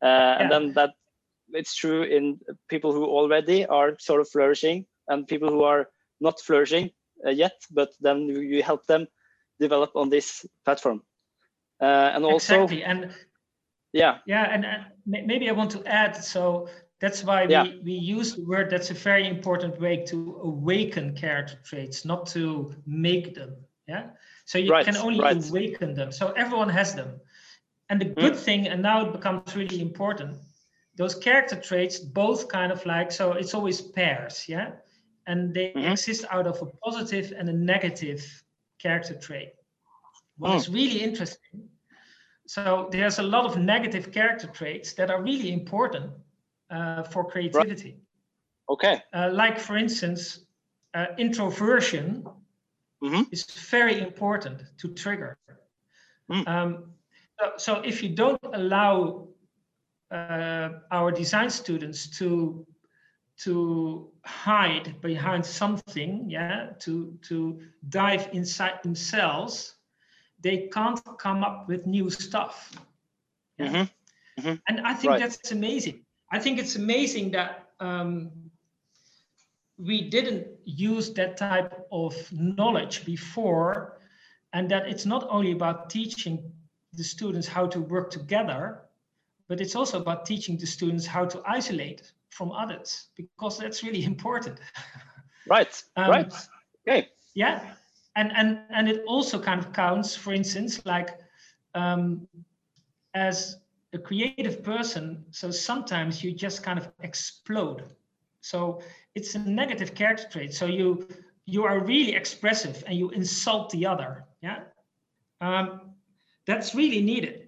[0.03, 0.43] Uh, yeah.
[0.43, 0.91] And then that
[1.53, 5.89] it's true in people who already are sort of flourishing and people who are
[6.21, 6.91] not flourishing
[7.27, 9.07] uh, yet, but then you help them
[9.61, 11.03] develop on this platform
[11.81, 13.15] uh, and also exactly and
[13.93, 16.69] yeah yeah and, and, maybe i want to add so
[17.01, 17.67] that's why we, yeah.
[17.85, 22.75] we use the word that's a very important way to awaken character traits not to
[22.87, 23.55] make them
[23.87, 24.07] yeah
[24.45, 25.49] so you right, can only right.
[25.49, 27.21] awaken them so everyone has them
[27.89, 28.39] and the good mm.
[28.39, 30.37] thing and now it becomes really important
[30.99, 34.73] those character traits both kind of like so it's always pairs yeah
[35.27, 35.93] and they mm-hmm.
[35.93, 38.43] exist out of a positive and a negative
[38.79, 39.53] character trait
[40.39, 40.75] what is hmm.
[40.75, 41.69] really interesting.
[42.47, 46.13] So there's a lot of negative character traits that are really important
[46.71, 47.99] uh, for creativity.
[48.69, 48.73] Right.
[48.75, 49.03] Okay.
[49.13, 50.47] Uh, like for instance,
[50.95, 52.25] uh, introversion
[53.03, 53.23] mm-hmm.
[53.31, 55.37] is very important to trigger.
[56.31, 56.49] Mm.
[56.49, 56.85] Um,
[57.39, 59.29] so, so, if you don't allow
[60.11, 62.67] our design students to
[63.39, 69.77] to hide behind something, yeah, to to dive inside themselves,
[70.41, 72.73] they can't come up with new stuff.
[73.61, 73.89] Mhm.
[74.39, 74.61] Mhm.
[74.69, 75.21] And I think Right.
[75.21, 76.05] that's amazing.
[76.33, 78.51] I think it's amazing that um,
[79.79, 84.01] we didn't use that type of knowledge before,
[84.53, 86.53] and that it's not only about teaching
[86.93, 88.88] the students how to work together,
[89.49, 94.05] but it's also about teaching the students how to isolate from others, because that's really
[94.15, 94.59] important.
[95.47, 95.83] Right.
[95.97, 96.33] Um, right.
[96.87, 97.09] Okay.
[97.35, 97.75] yeah
[98.17, 101.11] and and and it also kind of counts for instance like
[101.75, 102.27] um
[103.15, 103.57] as
[103.93, 107.85] a creative person so sometimes you just kind of explode
[108.41, 108.81] so
[109.15, 111.07] it's a negative character trait so you
[111.47, 114.61] you are really expressive and you insult the other yeah
[115.41, 115.81] um
[116.47, 117.48] that's really needed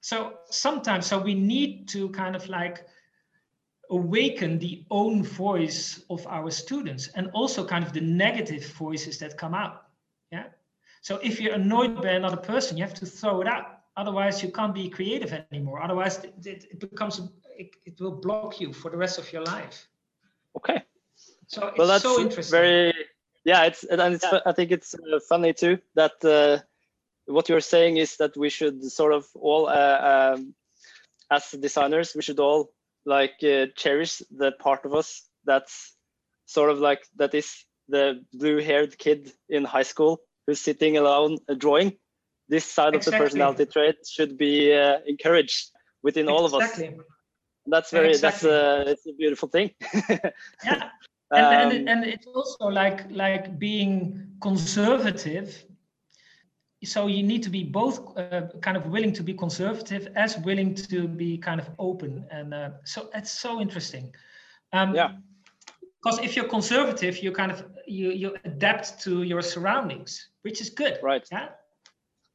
[0.00, 2.86] so sometimes so we need to kind of like
[3.90, 9.36] awaken the own voice of our students and also kind of the negative voices that
[9.36, 9.84] come out
[10.30, 10.44] yeah?
[11.02, 13.78] So if you're annoyed by another person you have to throw it out.
[13.96, 15.82] Otherwise you can't be creative anymore.
[15.82, 17.20] Otherwise it, it, it becomes
[17.58, 19.88] it, it will block you for the rest of your life.
[20.56, 20.82] Okay.
[21.46, 22.50] so it's well that's so interesting.
[22.50, 22.94] very
[23.44, 24.40] yeah it's and it's Yeah.
[24.46, 26.58] i think it's uh, funny too that uh,
[27.30, 30.54] what you're saying is that we should sort of all uh, um,
[31.30, 32.70] as designers we should all
[33.06, 35.96] like uh, cherish the part of us that's
[36.46, 41.38] sort of like that is the blue haired kid in high school who's sitting alone
[41.48, 41.92] uh, drawing.
[42.48, 45.70] This side of the personality trait should be uh, encouraged
[46.02, 46.62] within all of us.
[46.62, 46.98] Exactly.
[47.66, 48.50] That's very Exactly.
[48.50, 49.70] that's uh, it's a beautiful thing.
[50.64, 50.90] Yeah.
[51.32, 55.64] And, and, Um, it- and it's also like like being conservative
[56.82, 60.74] so you need to be both uh, kind of willing to be conservative as willing
[60.74, 62.24] to be kind of open.
[62.30, 64.14] And uh, so it's so interesting.
[64.72, 65.12] Um, Yeah.
[66.02, 70.70] because if you're conservative you kind of you you adapt to your surroundings which is
[70.70, 70.98] good.
[71.02, 71.28] Right.
[71.30, 71.48] Yeah?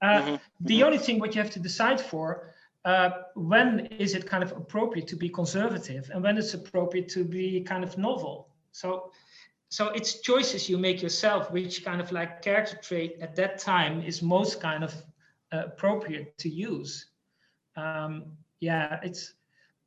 [0.01, 2.53] Uh, Mhm, the only thing what you have to decide for
[2.85, 7.23] uh, when is it kind of appropriate to be conservative and when it's appropriate to
[7.23, 8.49] be kind of novel.
[8.71, 9.11] So
[9.75, 14.01] so it's choices you make yourself which kind of like character trait at that time
[14.11, 14.93] is most kind of
[15.53, 17.15] uh, appropriate to use.
[17.77, 19.33] Um, yeah it's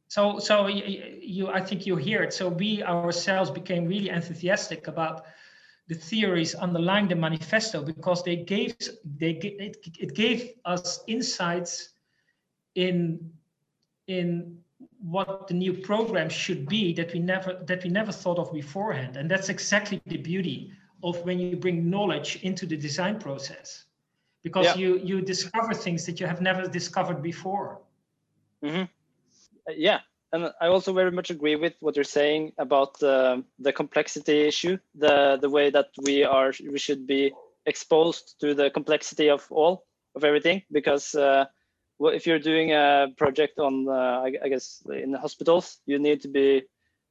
[0.08, 2.32] so so y- y- you i think you hear it.
[2.34, 5.22] So we ourselves became really enthusiastic about
[5.88, 8.76] the theories underlying the manifesto because they gave
[9.18, 9.32] they
[9.66, 11.90] it, it gave us insights
[12.74, 13.30] in
[14.06, 14.58] in
[15.00, 19.16] what the new program should be that we never that we never thought of beforehand.
[19.16, 23.84] And that's exactly the beauty of when you bring knowledge into the design process.
[24.42, 24.76] Because Yeah.
[24.76, 27.80] you you discover things that you have never discovered before.
[28.62, 28.86] Uh,
[29.76, 30.00] yeah.
[30.32, 34.76] And i also very much agree with what you're saying about um the complexity issue
[34.94, 37.32] the the way that we are we should be
[37.66, 40.62] exposed to the complexity of all of everything.
[40.70, 41.44] Because uh,
[41.98, 45.98] well, if you're doing a project on uh, I, I guess in the hospitals you
[45.98, 46.62] need to be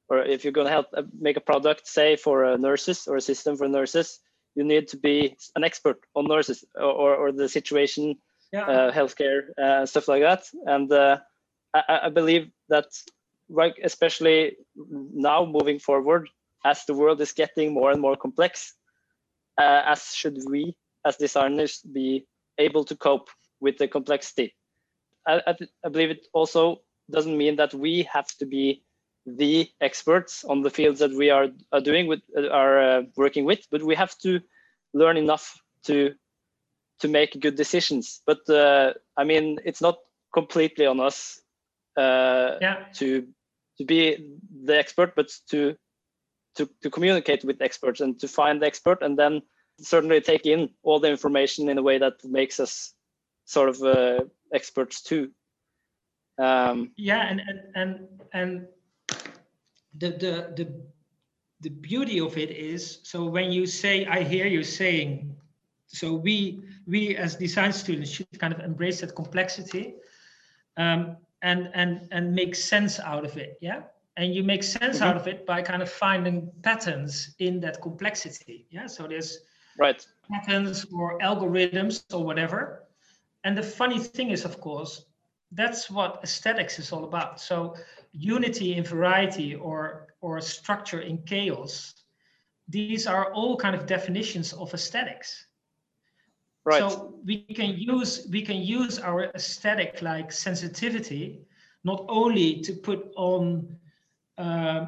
[0.10, 3.17] or if you're going to help uh, make a product say for uh, nurses or
[3.17, 4.19] a system for nurses
[4.56, 8.15] you need to be an expert on nurses or, or, or the situation
[8.54, 8.65] yeah.
[8.65, 10.43] uh, healthcare uh, stuff like that.
[10.65, 11.17] And uh,
[11.73, 12.86] I, I- I believe that
[13.50, 16.30] right especially now moving forward
[16.65, 18.73] as the world is getting more and more complex
[19.58, 22.26] uh, as should we as designers be
[22.58, 23.30] able to cope
[23.62, 24.54] with the complexity
[25.28, 28.84] I, I, I believe it also doesn't mean that we have to be
[29.26, 33.60] the experts on the fields that we are, are doing with are uh, working with
[33.70, 34.40] but we have to
[34.94, 36.13] learn enough to
[37.00, 38.22] to make good decisions.
[38.26, 40.00] But uh, I mean, it's not
[40.34, 41.40] completely on us
[41.96, 43.28] uh, yeah to
[43.78, 45.76] to be the expert, but to
[46.56, 49.42] to to communicate with experts and to find the expert, and then
[49.80, 52.94] certainly take in all the information in a way that makes us
[53.48, 54.20] sort of uh,
[54.54, 55.32] experts too.
[56.38, 58.68] Um, yeah and and and, and
[59.98, 60.66] the, the the
[61.62, 65.36] the beauty of it is so when you say i hear you saying
[65.88, 69.96] so we we as design students should kind of embrace that complexity
[70.78, 73.82] um, and and and make sense out of it yeah
[74.18, 78.68] and you make sense out of it by kind of finding patterns in that complexity
[78.70, 79.39] yeah so there's
[79.78, 80.06] right.
[80.30, 82.84] patterns or algorithms or whatever.
[83.44, 85.06] And the funny thing is, of course,
[85.52, 87.40] that's what aesthetics is all about.
[87.40, 87.76] So
[88.12, 91.94] unity in variety or or structure in chaos.
[92.68, 95.46] These are all kind of definitions of aesthetics.
[96.66, 96.80] Right.
[96.80, 101.48] So we can use we can use our aesthetic like sensitivity
[101.84, 103.78] not only to put on
[104.38, 104.88] uh,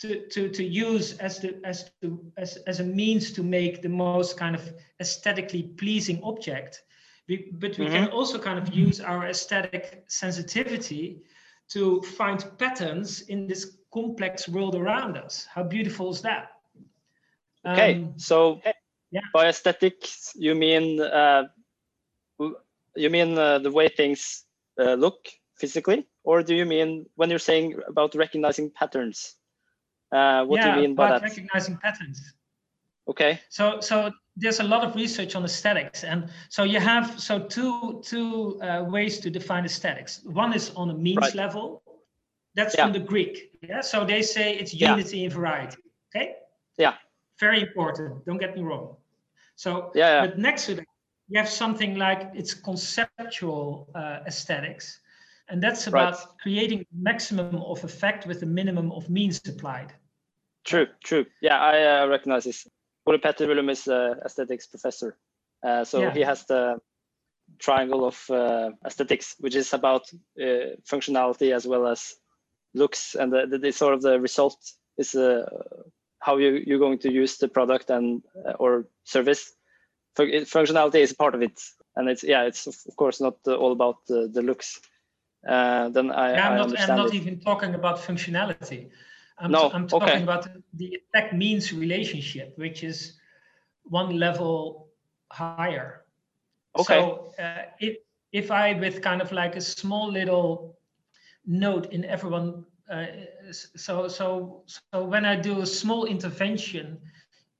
[0.00, 3.88] to, to, to use as the as to as, as a means to make the
[3.88, 6.82] most kind of aesthetically pleasing object
[7.28, 11.22] We, but we can also kind of use our aesthetic sensitivity
[11.68, 15.46] to find patterns in this complex world around us.
[15.46, 16.50] How beautiful is that?
[17.66, 18.60] Okay, Um, so
[19.12, 19.20] yeah.
[19.32, 21.44] by aesthetics, you mean uh,
[22.96, 24.44] you mean uh, the way things
[24.80, 29.36] uh, look physically, or do you mean when you're saying about recognizing patterns?
[30.10, 31.28] Uh, what yeah, do you mean by about that?
[31.30, 32.34] recognizing patterns.
[33.08, 37.38] Okay, So, so there's a lot of research on aesthetics, and so you have so
[37.40, 40.22] two two uh, ways to define aesthetics.
[40.24, 41.34] One is on a means Right.
[41.34, 41.82] level.
[42.54, 42.84] That's Yeah.
[42.84, 43.50] from the Greek.
[43.62, 43.80] Yeah.
[43.82, 44.90] So they say it's Yeah.
[44.96, 45.78] unity in variety.
[46.14, 46.36] Okay.
[46.78, 46.94] Yeah.
[47.40, 48.24] Very important.
[48.24, 48.96] Don't get me wrong.
[49.56, 50.26] So, Yeah, yeah.
[50.26, 50.86] but next to that,
[51.28, 55.00] you have something like it's conceptual uh, aesthetics,
[55.48, 56.38] and that's about Right.
[56.42, 59.92] creating maximum of effect with the minimum of means applied.
[60.64, 61.26] true, true.
[61.40, 62.68] Yeah, I uh, recognize this.
[63.06, 65.16] Ole Petter Willum is uh, aesthetics professor,
[65.62, 66.14] uh, so Yeah.
[66.14, 66.80] he has the
[67.58, 70.02] triangle of uh, aesthetics, which is about
[70.40, 72.14] uh, functionality as well as
[72.74, 74.56] looks, and the, the, the sort of the result
[74.98, 75.46] is uh,
[76.20, 79.52] how you you're going to use the product and uh, or service.
[80.16, 81.60] Functionality is a part of it,
[81.96, 84.80] and it's yeah, it's of course not all about the, the looks.
[85.46, 88.90] Uh, then I, Yeah, I I'm not, I'm understand not even talking about functionality.
[89.42, 90.22] I'm, No, I'm talking okay.
[90.22, 93.14] about the effect means relationship, which is
[93.82, 94.88] one level
[95.30, 96.04] higher.
[96.78, 97.00] Okay.
[97.00, 97.96] So uh, if,
[98.32, 100.78] if I, with kind of like a small little
[101.44, 103.06] note in everyone, uh,
[103.50, 106.98] so, so, so when I do a small intervention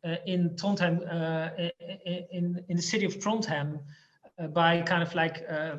[0.05, 1.51] uh, in Trondheim, uh,
[2.33, 3.81] in, in the city of Trondheim,
[4.39, 5.77] uh, by kind of like uh,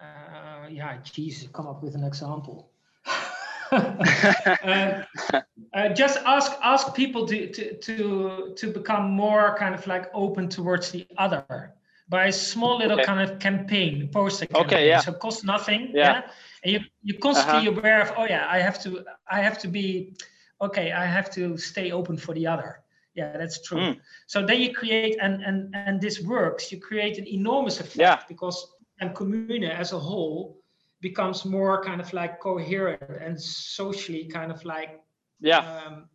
[0.00, 2.71] uh, yeah, geez, come up with an example.
[4.64, 5.02] Uh,
[5.74, 10.48] uh, just ask ask people to, to to to become more kind of like open
[10.48, 11.72] towards the other
[12.08, 13.04] by a small little Okay.
[13.04, 14.86] kind of campaign, poster Okay, campaign.
[14.88, 15.00] yeah.
[15.00, 15.90] So cost nothing.
[15.94, 16.10] Yeah.
[16.18, 16.32] Uh-huh.
[16.64, 20.14] And you you constantly aware of oh yeah, I have to I have to be
[20.60, 20.92] okay.
[20.92, 22.80] I have to stay open for the other.
[23.14, 23.78] Yeah, that's true.
[23.80, 24.00] Mm.
[24.26, 26.70] So then you create and and and this works.
[26.72, 28.18] You create an enormous effect Yeah.
[28.28, 28.58] because
[29.00, 30.61] and commune as a whole
[31.02, 35.00] becomes more kind of like coherent and socially kind of like
[35.40, 36.08] yeah, um,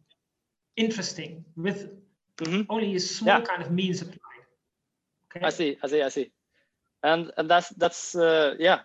[0.76, 1.90] interesting with
[2.38, 2.66] Mhm.
[2.70, 3.46] only a small Yeah.
[3.46, 4.46] kind of means applied.
[5.36, 5.46] Okay.
[5.46, 6.32] I see, I see, I see.
[7.04, 8.80] And and that's that's uh, yeah,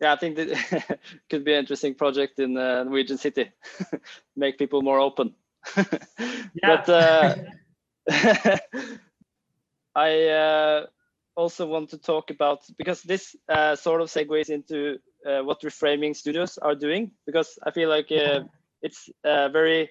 [0.00, 0.12] yeah.
[0.12, 0.98] I think that
[1.30, 3.50] could be an interesting project in uh, Norwegian City,
[4.36, 5.34] make people more open.
[6.62, 7.34] But uh,
[9.94, 10.86] I uh,
[11.34, 16.14] also want to talk about because this uh, sort of segues into uh, what reframing
[16.14, 18.40] studios are doing because I feel like uh,
[18.82, 19.90] it's uh, very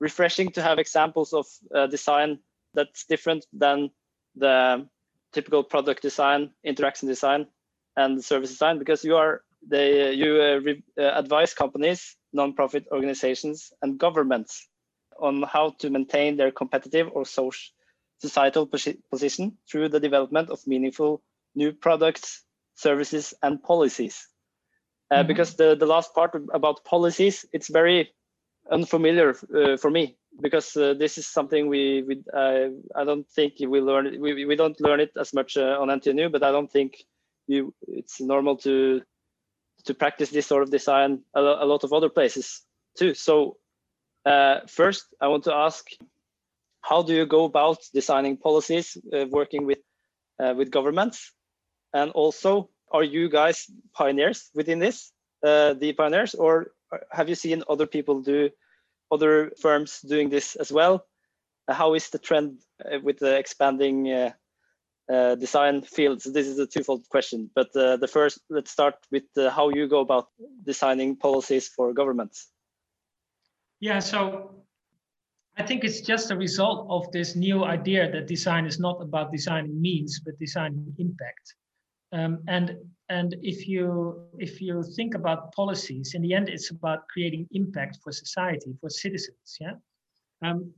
[0.00, 2.38] refreshing to have examples of uh, design
[2.74, 3.90] that's different than
[4.34, 4.86] the
[5.32, 7.46] typical product design, interaction design,
[7.96, 13.98] and service design because you are you uh, re- uh, advise companies, non-profit organizations, and
[13.98, 14.68] governments
[15.20, 17.72] on how to maintain their competitive or social
[18.18, 18.68] societal
[19.10, 21.22] position through the development of meaningful
[21.56, 22.44] new products,
[22.76, 24.28] services, and policies.
[25.12, 25.26] Uh, Mhm.
[25.28, 28.10] Because the, the last part about policies, it's very
[28.70, 33.54] unfamiliar uh, for me because uh, this is something we, we uh, I don't think
[33.60, 36.52] we learn it, we, we don't learn it as much uh, on NTNU, but I
[36.52, 37.04] don't think
[37.48, 39.02] you it's normal to
[39.84, 42.62] to practice this sort of design a, a lot of other places
[42.98, 43.14] too.
[43.14, 43.58] So
[44.24, 45.84] uh, first, I want to ask,
[46.80, 49.80] how do you go about designing policies, uh, working with
[50.42, 51.32] uh, with governments,
[51.92, 55.12] and also, are you guys pioneers within this,
[55.44, 56.72] uh, the pioneers, or
[57.10, 58.50] have you seen other people do,
[59.10, 61.06] other firms doing this as well?
[61.68, 66.24] Uh, how is the trend uh, with the expanding uh, design fields?
[66.24, 70.28] This is a twofold question, but the first, let's start with how you go about
[70.64, 72.50] designing policies for governments.
[73.80, 74.62] Yeah, so
[75.58, 79.32] I think it's just a result of this new idea that design is not about
[79.32, 81.54] designing means, but designing impact.
[82.12, 82.76] Um, and
[83.08, 87.98] and if you if you think about policies, in the end, it's about creating impact
[88.02, 89.58] for society, for citizens.
[89.60, 89.74] Yeah.
[90.42, 90.72] Um,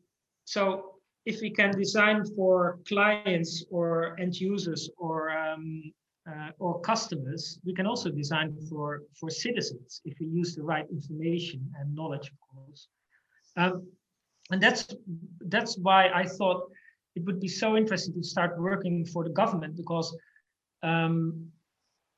[0.45, 0.95] so
[1.27, 5.93] if we can design for clients or end users or um,
[6.29, 10.87] uh, or customers, we can also design for for citizens if we use the right
[10.91, 12.89] information and knowledge, of course.
[13.57, 13.87] Um,
[14.51, 14.95] and that's
[15.47, 16.71] that's why I thought
[17.17, 20.15] it would be so interesting to start working for the government because
[20.85, 21.51] um,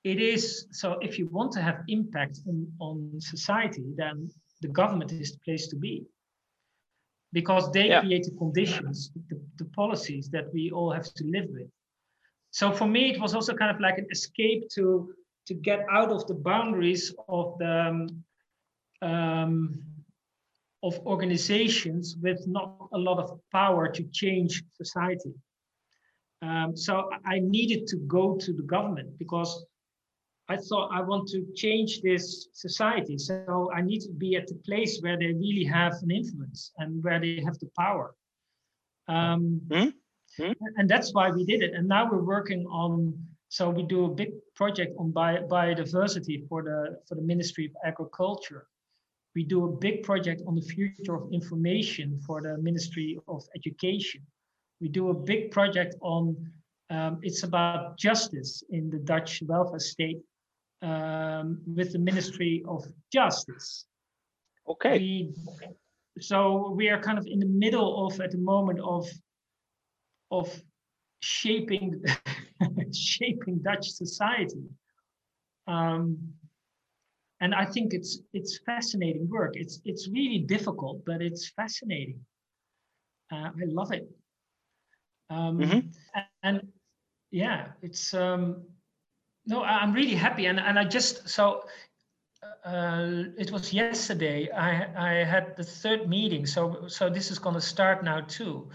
[0.05, 4.31] it is so if you want to have impact on, on society, then
[4.63, 6.05] the government is the place to be
[7.33, 8.01] because they Yeah.
[8.01, 11.71] create the conditions, the, the policies that we all have to live with.
[12.51, 14.85] so for me, it was also kind of like an escape to
[15.49, 18.01] to get out of the boundaries of the um,
[19.11, 19.57] um,
[20.83, 25.33] of organizations with not a lot of power to change society.
[26.43, 29.65] Um, so I needed to go to the government because
[30.49, 33.19] I thought I want to change this society.
[33.19, 37.03] So I need to be at the place where they really have an influence and
[37.03, 38.15] where they have the power.
[39.09, 39.93] Um, mm -hmm.
[40.79, 41.75] And that's why we did it.
[41.75, 43.15] And now we're working on.
[43.49, 47.75] So we do a big project on bi biodiversity for the for the Ministry of
[47.91, 48.63] Agriculture.
[49.35, 54.23] We do a big project on the future of information for the Ministry of Education.
[54.81, 56.37] We do a big project on.
[56.89, 60.21] Um, it's about justice in the Dutch welfare state
[60.83, 63.87] um, with the Ministry of Justice.
[64.69, 64.99] Okay.
[64.99, 65.35] We,
[66.21, 69.09] so we are kind of in the middle of at the moment of
[70.31, 70.49] of
[71.21, 72.03] shaping
[72.95, 74.65] shaping Dutch society.
[75.67, 76.19] Um,
[77.41, 79.53] and I think it's it's fascinating work.
[79.57, 82.21] It's it's really difficult, but it's fascinating.
[83.31, 84.09] Uh, I love it.
[85.29, 85.83] Um, mm -hmm.
[86.13, 86.73] and, and,
[87.31, 88.65] yeah, it's um,
[89.45, 91.65] no, I'm really happy, and and I just so
[92.65, 94.49] uh, it was yesterday.
[94.51, 98.71] I I had the third meeting, so so this is going to start now too.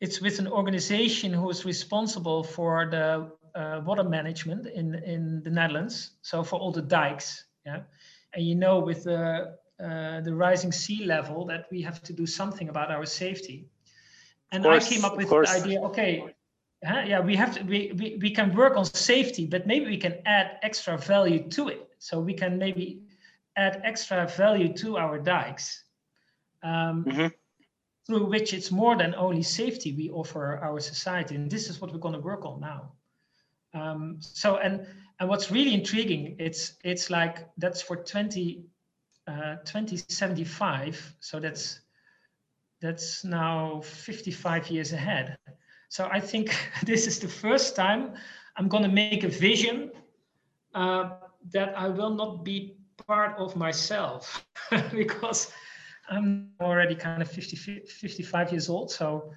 [0.00, 5.50] It's with an organization who is responsible for the uh, water management in in the
[5.50, 6.18] Netherlands.
[6.22, 7.82] So for all the dikes, yeah,
[8.32, 12.26] and you know with the uh, the rising sea level that we have to do
[12.26, 13.68] something about our safety.
[14.50, 15.80] And course, I came up with the idea.
[15.82, 16.34] Okay,
[16.86, 19.96] uh, yeah, we have to, we, we, we can work on safety, but maybe we
[19.96, 21.88] can add extra value to it.
[21.98, 23.02] So we can maybe
[23.56, 25.82] add extra value to our dikes,
[26.62, 27.26] um, mm-hmm.
[28.06, 31.34] through which it's more than only safety we offer our society.
[31.34, 32.92] And this is what we're going to work on now.
[33.74, 34.86] Um, so, and,
[35.18, 38.64] and what's really intriguing, it's, it's like, that's for 20,
[39.26, 41.16] uh, 2075.
[41.18, 41.80] So that's,
[42.80, 45.36] that's now 55 years ahead.
[45.88, 46.54] So I think
[46.84, 48.14] this is the first time
[48.56, 49.90] I'm going to make a vision
[50.74, 51.10] uh,
[51.52, 52.76] that I will not be
[53.06, 54.44] part of myself
[54.92, 55.52] because
[56.10, 58.90] I'm already kind of 50, 55 years old.
[58.90, 59.32] So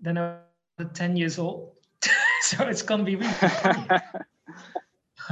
[0.00, 1.74] then I'm 10 years old.
[2.42, 4.00] so it's going to be really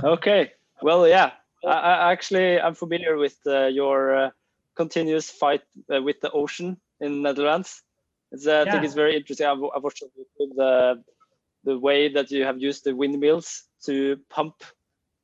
[0.04, 0.52] okay.
[0.82, 1.32] Well, yeah,
[1.64, 4.30] I, I, actually, I'm familiar with uh, your uh,
[4.74, 5.62] continuous fight
[5.94, 7.82] uh, with the ocean in the Netherlands.
[8.32, 9.46] It's, uh, I think it's very interesting.
[9.46, 10.02] I've, I've watched
[10.38, 11.02] the
[11.64, 14.54] the way that you have used the windmills to pump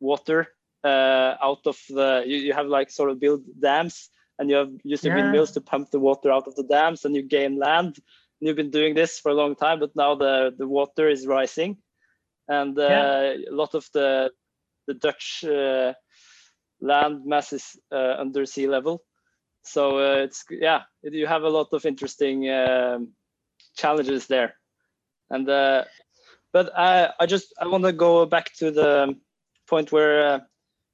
[0.00, 0.48] water
[0.84, 2.24] uh, out of the.
[2.26, 5.16] You, you have like sort of build dams, and you have used the yeah.
[5.16, 7.96] windmills to pump the water out of the dams, and you gain land.
[8.40, 11.26] And you've been doing this for a long time, but now the the water is
[11.26, 11.78] rising,
[12.48, 13.34] and uh, yeah.
[13.50, 14.30] a lot of the
[14.86, 15.92] the Dutch uh,
[16.80, 19.04] land mass is uh, under sea level
[19.62, 23.12] so uh, it's yeah you have a lot of interesting um,
[23.76, 24.54] challenges there.
[25.30, 25.84] And uh,
[26.52, 29.16] but I, I just i want to go back to the
[29.68, 30.40] point where uh,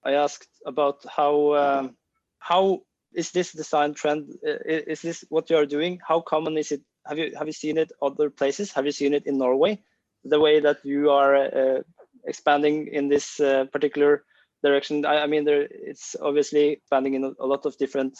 [0.05, 1.97] i asked about how um,
[2.39, 2.83] how
[3.15, 5.99] is this design trend is this what you are doing?
[6.07, 6.83] How common is it?
[7.07, 8.73] Have you have you seen it other places?
[8.73, 9.81] Have you seen it in norway?
[10.25, 11.83] The way that you are uh,
[12.25, 14.25] expanding in this uh, particular
[14.63, 15.05] direction.
[15.07, 18.19] I, I, mean there it's obviously expanding in a, a lot of different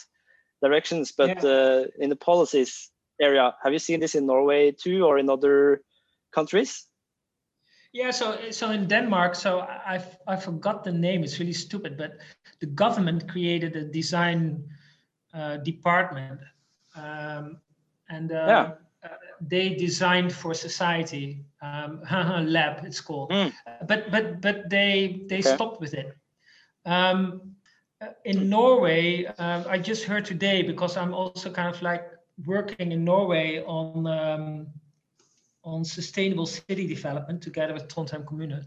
[0.63, 1.13] directions.
[1.13, 1.51] But yeah.
[1.51, 2.91] uh, in the policies
[3.21, 5.83] area, have you seen this in Norway too, or in other
[6.33, 6.89] countries?
[7.93, 11.25] Yeah, so so in Denmark, so I I forgot the name.
[11.25, 12.19] It's really stupid, but
[12.61, 14.63] the government created a design
[15.33, 16.41] uh, department,
[16.95, 17.61] um,
[18.11, 18.71] and uh, yeah.
[19.05, 22.03] uh, they designed for society um,
[22.47, 22.85] lab.
[22.85, 23.53] It's called, mm.
[23.87, 25.55] but but but they they okay.
[25.55, 26.15] stopped with it.
[26.85, 27.57] Um,
[28.25, 32.11] in Norway, uh, I just heard today because I'm also kind of like
[32.47, 34.67] working in Norway on um,
[35.65, 38.65] on sustainable city development together with Trondheim Kommune.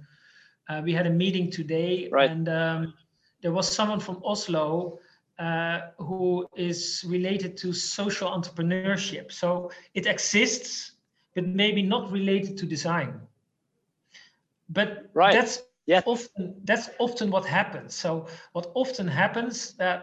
[0.69, 2.29] Uh, we had a meeting today, right.
[2.29, 2.93] and um,
[3.41, 4.99] there was someone from Oslo
[5.39, 9.31] uh, who is related to social entrepreneurship.
[9.31, 10.91] So it exists,
[11.33, 13.19] but maybe not related to design.
[14.69, 15.33] But right.
[15.33, 16.01] that's yeah.
[16.05, 17.93] Often that's often what happens.
[18.03, 19.99] So what often happens that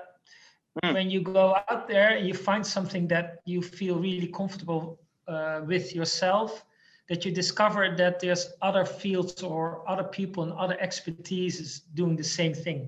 [0.84, 0.92] mm.
[0.94, 5.60] when you go out there and you find something that you feel really comfortable uh,
[5.66, 6.64] with yourself
[7.08, 12.16] that you discover that there's other fields or other people and other expertise is doing
[12.16, 12.80] the same thing.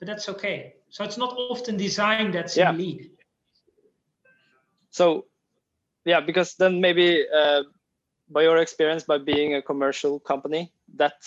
[0.00, 0.74] But that's okay.
[0.88, 2.72] So it's not often design that's yeah.
[2.72, 3.10] lead
[4.94, 5.24] so
[6.04, 7.62] yeah because then maybe uh,
[8.30, 11.18] by your experience, by being a commercial company that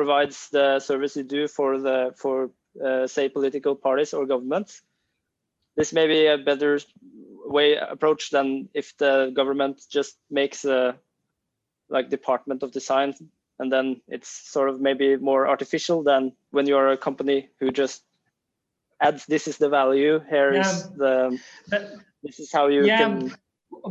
[0.00, 2.50] provides the service you do for the for
[2.86, 4.82] uh, say political parties or governments,
[5.76, 6.80] this may be a better
[7.56, 10.96] way approach than if the government just makes a
[11.90, 13.14] like department of design
[13.58, 18.04] and then it's sort of maybe more artificial than when you're a company who just
[19.00, 21.38] adds this is the value here yeah, is the
[21.68, 21.82] but,
[22.22, 23.34] this is how you yeah, can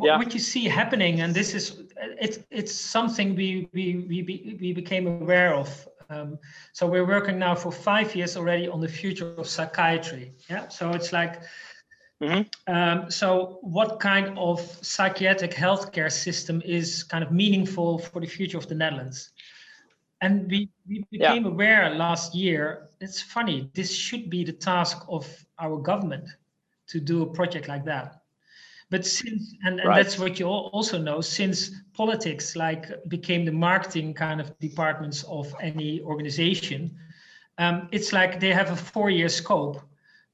[0.01, 0.17] yeah.
[0.17, 1.65] what you see happening and this is
[2.25, 5.69] it's it's something we we we, we became aware of
[6.09, 6.37] um,
[6.73, 10.91] so we're working now for five years already on the future of psychiatry yeah so
[10.91, 11.41] it's like
[12.21, 12.73] Mm-hmm.
[12.73, 18.57] Um, so, what kind of psychiatric healthcare system is kind of meaningful for the future
[18.57, 19.31] of the Netherlands?
[20.21, 21.51] And we, we became yeah.
[21.51, 22.89] aware last year.
[22.99, 23.69] It's funny.
[23.73, 25.25] This should be the task of
[25.59, 26.27] our government
[26.87, 28.18] to do a project like that.
[28.91, 30.03] But since and, and right.
[30.03, 35.53] that's what you also know, since politics like became the marketing kind of departments of
[35.61, 36.97] any organization,
[37.59, 39.81] um, it's like they have a four-year scope.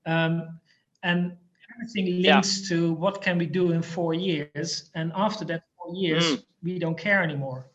[0.05, 0.59] Um,
[1.03, 1.37] and
[1.75, 2.69] everything links yeah.
[2.69, 6.43] to what can we do in four years and after that four years mm.
[6.63, 7.65] we don't care anymore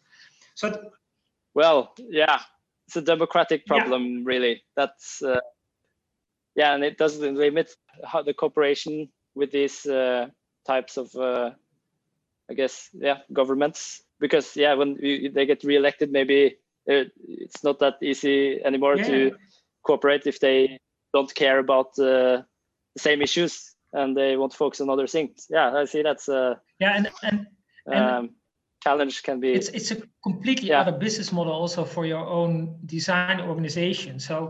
[0.55, 0.91] so
[1.55, 2.41] well yeah
[2.87, 4.23] it's a democratic problem yeah.
[4.25, 5.41] really that's uh,
[6.57, 7.71] yeah and it doesn't limit
[8.05, 10.27] how the cooperation with these uh,
[10.67, 11.51] types of uh,
[12.51, 16.57] i guess yeah governments because yeah when we, they get reelected maybe
[16.87, 19.07] it's not that easy anymore yeah.
[19.07, 19.37] to
[19.83, 20.79] cooperate if they
[21.13, 22.43] don't care about uh,
[22.95, 25.47] the same issues and they want to focus on other things.
[25.51, 27.47] Yeah, I see that's a yeah, and and,
[27.87, 28.31] and um,
[28.83, 29.53] challenge can be.
[29.53, 30.81] It's it's a completely yeah.
[30.81, 34.21] other business model also for your own design organization.
[34.21, 34.49] So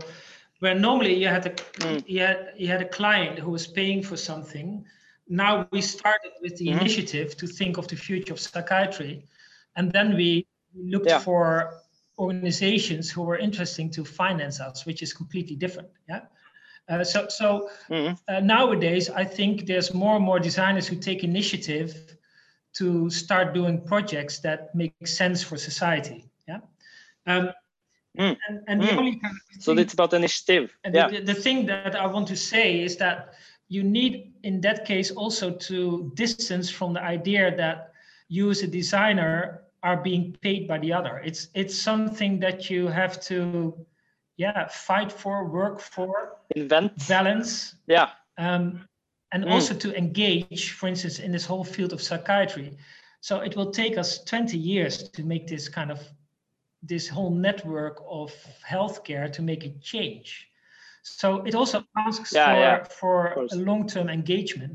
[0.59, 2.03] where normally you had a mm.
[2.07, 4.85] you had you had a client who was paying for something.
[5.31, 6.79] Now we started with the mm-hmm.
[6.79, 9.23] initiative to think of the future of psychiatry,
[9.77, 11.19] and then we looked yeah.
[11.19, 11.79] for
[12.19, 15.87] organizations who were interesting to finance us, which is completely different.
[16.09, 16.23] Yeah.
[16.89, 18.13] Uh, so so mm-hmm.
[18.27, 21.95] uh, nowadays, I think there's more and more designers who take initiative
[22.73, 26.25] to start doing projects that make sense for society.
[26.45, 26.59] Yeah.
[27.25, 27.51] Um,
[28.19, 28.35] mm.
[28.49, 28.85] And, and mm.
[28.85, 30.75] the only kind of so it's about initiative.
[30.83, 31.07] And yeah.
[31.07, 33.33] the, the thing that I want to say is that
[33.71, 37.93] you need, in that case, also to distance from the idea that
[38.27, 41.21] you as a designer are being paid by the other.
[41.23, 43.73] It's it's something that you have to
[44.35, 47.07] yeah fight for work for invent.
[47.07, 47.75] balance.
[47.87, 48.09] Yeah.
[48.37, 48.85] Um,
[49.31, 49.51] and mm.
[49.51, 52.77] also to engage for instance in this whole field of psychiatry.
[53.21, 55.99] So it will take us 20 years to make this kind of
[56.83, 58.33] this whole network of
[58.69, 60.50] healthcare to make it change
[61.03, 64.73] so it also asks yeah, for, yeah, for a long-term engagement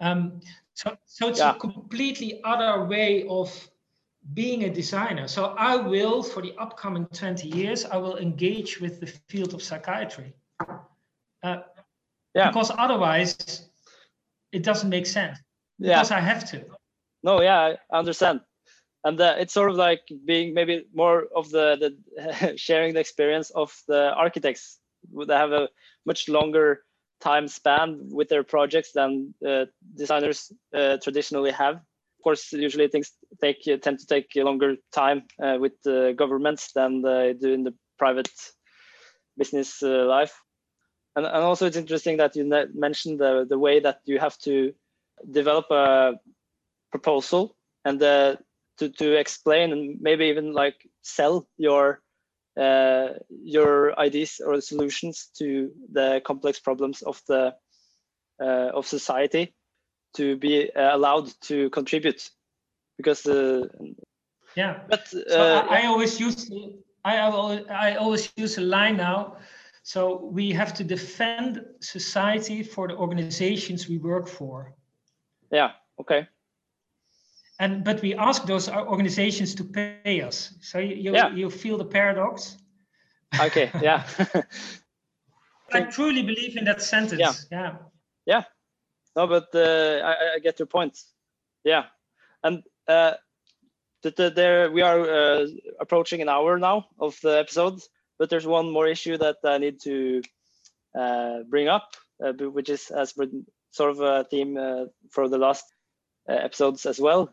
[0.00, 0.40] um,
[0.74, 1.50] so, so it's yeah.
[1.50, 3.48] a completely other way of
[4.34, 5.28] being a designer.
[5.28, 9.62] So I will, for the upcoming 20 years, I will engage with the field of
[9.62, 10.34] psychiatry.
[11.42, 11.58] Uh,
[12.34, 12.48] yeah.
[12.48, 13.68] Because otherwise,
[14.52, 15.38] it doesn't make sense.
[15.78, 15.98] Yeah.
[15.98, 16.64] Because I have to.
[17.22, 18.40] No, yeah, I understand.
[19.04, 21.94] And uh, it's sort of like being maybe more of the,
[22.30, 24.78] the sharing the experience of the architects.
[25.26, 25.68] They have a
[26.04, 26.84] much longer
[27.20, 33.10] time span with their projects than uh, designers uh, traditionally have Of course, usually things
[33.40, 37.64] take tend to take a longer time uh, with the governments than they do in
[37.64, 38.30] the private
[39.36, 40.40] business uh, life.
[41.16, 42.44] And, and also, it's interesting that you
[42.74, 44.72] mentioned the the way that you have to
[45.30, 46.14] develop a
[46.92, 48.36] proposal and uh,
[48.78, 52.02] to to explain and maybe even like sell your
[52.56, 57.54] uh, your ideas or solutions to the complex problems of the
[58.40, 59.54] uh, of society
[60.14, 62.30] to be uh, allowed to contribute
[62.96, 63.66] because uh,
[64.56, 64.80] yeah.
[64.88, 66.50] but so uh, I, I, always use
[67.04, 69.36] I, I always use a line now.
[69.84, 74.74] So we have to defend society for the organizations we work for.
[75.50, 76.28] Yeah okay
[77.62, 80.54] and but we ask those organizations to pay us.
[80.60, 81.30] So you you, yeah.
[81.34, 82.58] you feel the paradox?
[83.40, 84.02] Okay yeah.
[85.72, 87.20] I truly believe in that sentence.
[87.20, 87.32] Yeah.
[87.50, 87.76] Yeah,
[88.26, 88.42] yeah.
[89.16, 90.98] No, but uh, I, I, get your point.
[91.64, 91.84] Yeah,
[92.42, 93.12] and uh,
[94.02, 95.46] there we are uh,
[95.80, 97.80] approaching an hour now of the episode,
[98.18, 100.22] but there's one more issue that I need to
[100.98, 101.94] uh, bring up,
[102.24, 103.14] uh, which is as
[103.70, 105.64] sort of a theme uh, for the last
[106.28, 107.30] episodes as well,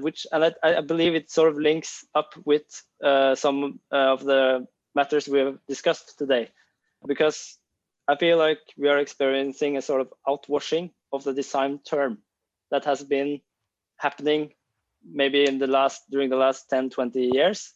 [0.00, 2.64] which and I, I, believe it sort of links up with
[3.34, 6.50] some of the matters we have discussed today,
[7.06, 7.58] because
[8.08, 12.18] I feel like we are experiencing a sort of outwashing of the design term
[12.70, 13.40] that has been
[13.98, 14.52] happening
[15.04, 17.72] maybe in the last during the last 10 20 years.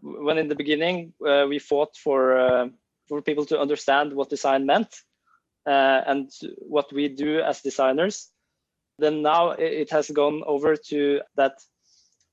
[0.00, 2.68] When in the beginning uh, we fought for uh,
[3.08, 4.94] for people to understand what design meant
[5.66, 8.30] uh, and what we do as designers
[8.98, 11.54] then now it has gone over to that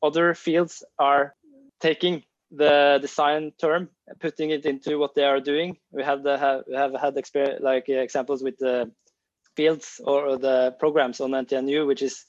[0.04, 1.36] other fields are
[1.80, 3.90] taking the design term
[4.20, 5.78] putting it into what they are doing.
[5.92, 8.92] We have the have, have had experience like examples with the
[9.56, 12.26] fields or the programs on ntnu which is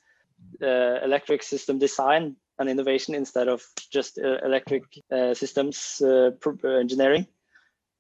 [0.63, 6.31] uh, electric system design and innovation instead of just uh, electric uh, systems uh,
[6.69, 7.27] engineering.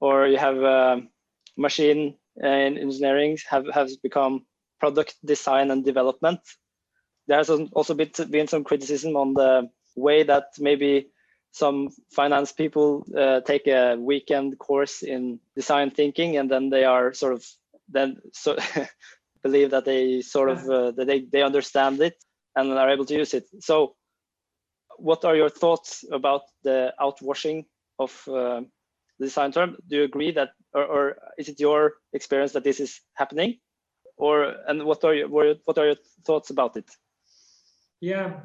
[0.01, 1.09] Or you have um,
[1.57, 4.47] machine engineering have has become
[4.81, 6.41] product design and development.
[7.29, 11.11] There's also been, been some criticism on the way that maybe
[11.53, 17.13] some finance people uh, take a weekend course in design thinking and then they are
[17.13, 17.45] sort of
[17.89, 18.57] then so
[19.43, 22.15] believe that they sort of uh, that they, they understand it
[22.57, 23.49] and are able to use it.
[23.61, 23.97] So
[24.97, 27.65] what are your thoughts about the outwashing
[27.99, 28.63] of uh,
[29.19, 29.77] the design term?
[29.89, 33.59] Do you agree that or, or, is it your experience that this is happening
[34.21, 36.89] or and what are your what are your thoughts about it?
[38.01, 38.41] Yeah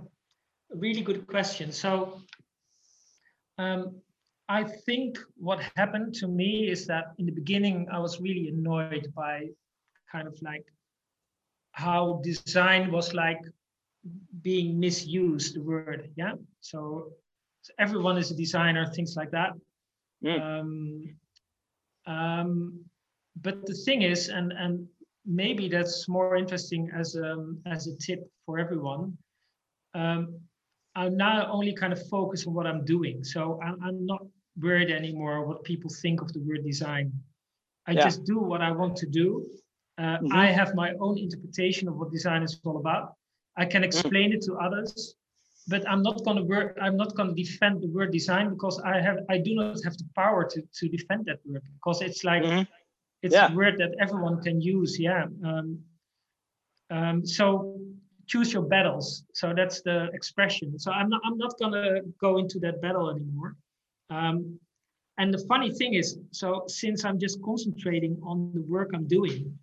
[0.73, 1.71] really good question.
[1.71, 2.21] So
[3.57, 3.95] um,
[4.49, 9.11] I think what happened to me is that in the beginning I was really annoyed
[9.15, 9.49] by
[10.11, 10.65] kind of like
[11.71, 13.41] how design was like
[14.41, 16.33] being misused the word yeah?
[16.61, 17.11] So,
[17.61, 19.53] so, everyone is a designer things like that.
[20.23, 20.41] Mm.
[20.41, 21.15] um,
[22.07, 22.79] um,
[23.41, 24.87] but the thing is and and
[25.25, 29.17] maybe that's more interesting as a um, as a tip for everyone
[29.95, 30.39] um,
[30.95, 33.23] I'm now only kind of focused on what I'm doing.
[33.23, 34.25] So I'm, I'm not
[34.57, 37.11] worried anymore what people think of the word design.
[37.87, 38.03] I yeah.
[38.03, 39.45] just do what I want to do.
[39.97, 40.33] Uh, mm-hmm.
[40.33, 43.13] I have my own interpretation of what design is all about.
[43.57, 43.85] I can mm.
[43.85, 44.37] explain mm-hmm.
[44.37, 45.15] it to others,
[45.67, 46.77] but I'm not going to work.
[46.81, 49.19] I'm not going to defend the word design because I have.
[49.29, 52.63] I do not have the power to to defend that word because it's like mm-hmm.
[53.21, 53.51] It's yeah.
[53.51, 54.99] a word that everyone can use.
[54.99, 55.25] Yeah.
[55.43, 55.79] Um,
[56.91, 57.79] um, so
[58.27, 59.23] choose your battles.
[59.33, 60.77] So that's the expression.
[60.79, 63.55] So I'm not I'm not gonna go into that battle anymore.
[64.09, 64.59] Um,
[65.17, 69.57] and the funny thing is, so since I'm just concentrating on the work I'm doing,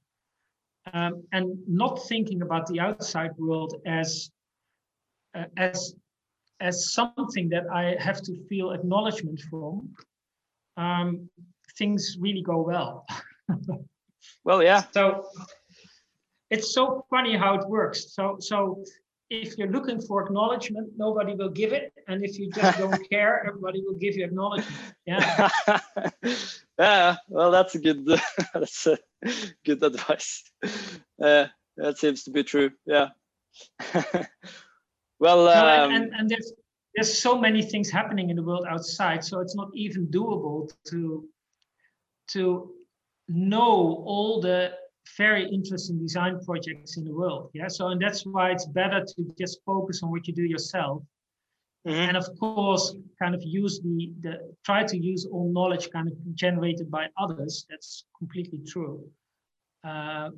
[0.92, 4.30] um, and not thinking about the outside world as
[5.34, 5.94] uh, as
[6.61, 9.90] as something that I have to feel acknowledgement from,
[10.76, 11.28] um,
[11.76, 13.05] things really go well.
[14.45, 14.84] well, yeah.
[14.93, 15.26] So
[16.51, 18.14] it's so funny how it works.
[18.14, 18.84] So so
[19.30, 23.45] if you're looking for acknowledgement, nobody will give it, and if you just don't care,
[23.47, 24.76] everybody will give you acknowledgement.
[25.07, 25.49] Yeah.
[26.78, 27.16] yeah.
[27.28, 28.07] Well, that's a good.
[28.55, 28.99] that's a
[29.64, 30.43] good advice.
[31.22, 32.70] Uh, that seems to be true.
[32.84, 33.09] Yeah.
[35.18, 35.49] well.
[35.49, 36.53] Um, no, and, and, and there's
[36.95, 41.26] there's so many things happening in the world outside, so it's not even doable to
[42.28, 42.74] to
[43.33, 44.72] know all the
[45.16, 47.51] very interesting design projects in the world.
[47.55, 47.68] Yeah.
[47.68, 51.03] So and that's why it's better to just focus on what you do yourself.
[51.87, 51.99] Mm-hmm.
[51.99, 56.14] And of course, kind of use the the try to use all knowledge kind of
[56.35, 57.66] generated by others.
[57.68, 59.05] That's completely true.
[59.83, 60.30] Uh,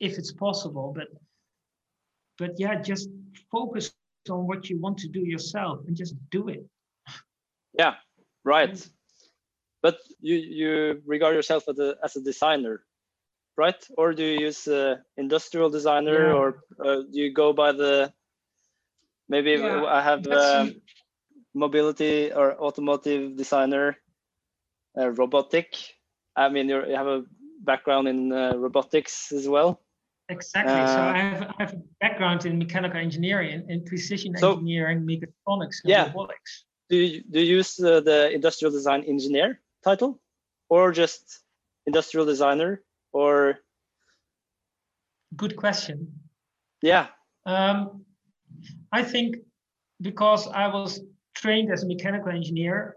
[0.00, 1.08] if it's possible, but
[2.38, 3.08] but yeah, just
[3.52, 3.92] focus
[4.28, 6.64] on what you want to do yourself and just do it.
[7.78, 7.94] Yeah,
[8.44, 8.88] right.
[9.86, 9.96] But
[10.28, 10.70] you you
[11.14, 12.74] regard yourself as a as a designer
[13.56, 13.82] right?
[13.96, 16.38] Or do you use uh, industrial designer, yeah.
[16.38, 16.46] or
[16.78, 18.12] uh, do you go by the
[19.28, 20.74] maybe yeah, I have um,
[21.54, 23.96] mobility or automotive designer,
[24.98, 25.74] uh, robotic.
[26.36, 27.24] I mean, you have a
[27.64, 29.80] background in uh, robotics as well.
[30.28, 30.74] Exactly.
[30.74, 35.06] so uh, I have, I have a background in mechanical engineering and precision so, engineering,
[35.06, 36.06] mechatronics, and yeah.
[36.08, 36.64] robotics.
[36.90, 40.20] Do you, do you use uh, the industrial design engineer title,
[40.68, 41.24] or just
[41.86, 42.82] industrial designer?
[43.12, 43.58] or?
[45.36, 45.96] Good question.
[46.82, 47.06] Yeah.
[47.46, 48.04] Um,
[48.92, 49.36] i think
[50.00, 51.00] because i was
[51.34, 52.96] trained as a mechanical engineer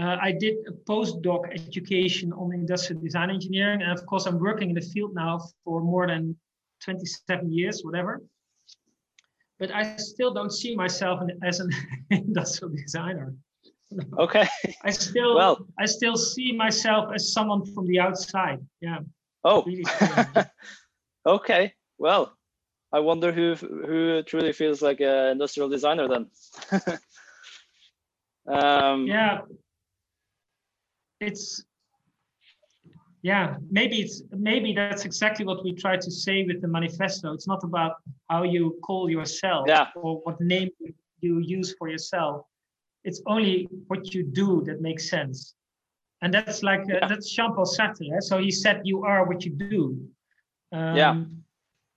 [0.00, 4.68] uh, i did a postdoc education on industrial design engineering and of course i'm working
[4.70, 6.36] in the field now for more than
[6.84, 8.22] 27 years whatever.
[9.58, 11.70] But i still don't see myself as an
[12.10, 13.34] industrial designer
[14.18, 14.48] okay.
[14.84, 15.66] I still well.
[15.78, 18.60] I still see myself as someone from the outside.
[18.80, 18.98] Yeah.
[19.44, 19.62] Oh.
[19.64, 19.84] Really
[21.26, 21.72] okay.
[21.98, 22.32] Well
[22.92, 26.30] i wonder who who truly feels like an industrial designer then.
[28.48, 29.40] Um yeah.
[31.20, 31.64] It's
[33.22, 37.32] yeah, maybe it's maybe that's exactly what we try to say with the manifesto.
[37.32, 37.94] It's not about
[38.30, 39.86] how you call yourself Yeah.
[39.96, 40.70] or what name
[41.20, 42.46] you use for yourself.
[43.06, 45.54] It's only what you do that makes sense.
[46.22, 47.08] And that's like uh, Yeah.
[47.08, 48.06] that's Jean Paul Sartre.
[48.16, 48.20] eh?
[48.20, 49.82] So he said, "You are what you do."
[50.72, 51.14] Um, Yeah.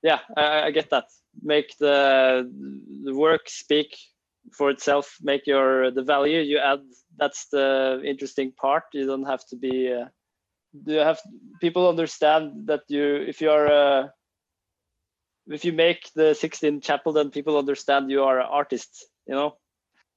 [0.03, 1.05] yeah I, I get that
[1.41, 1.97] make the
[3.05, 3.97] the work speak
[4.57, 6.81] for itself make your the value you add
[7.17, 10.05] that's the interesting part you don't have to be uh,
[10.85, 11.19] do you have
[11.61, 14.07] people understand that you if you are uh,
[15.47, 18.91] if you make the Sistine Chapel then people understand you are an artist
[19.27, 19.57] you know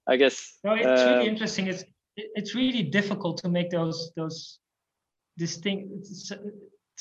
[0.09, 1.67] i guess No, it's really Um, interesting.
[1.69, 1.85] It's
[2.17, 4.59] it's really difficult to make those those
[5.39, 5.89] distinct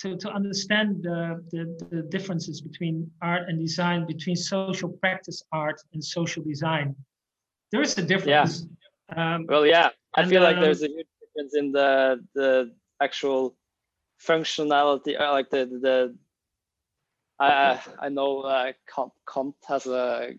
[0.02, 5.80] to to understand the, the the differences between art and design, between social practice art
[5.94, 6.96] and social design.
[7.72, 8.66] There is a difference.
[9.16, 12.52] Um, Well, yeah, I feel like um, there's a huge difference in the the
[13.02, 13.56] actual
[14.30, 15.98] functionality, uh, like the the.
[17.40, 20.34] I I know uh, Kant, Kant has a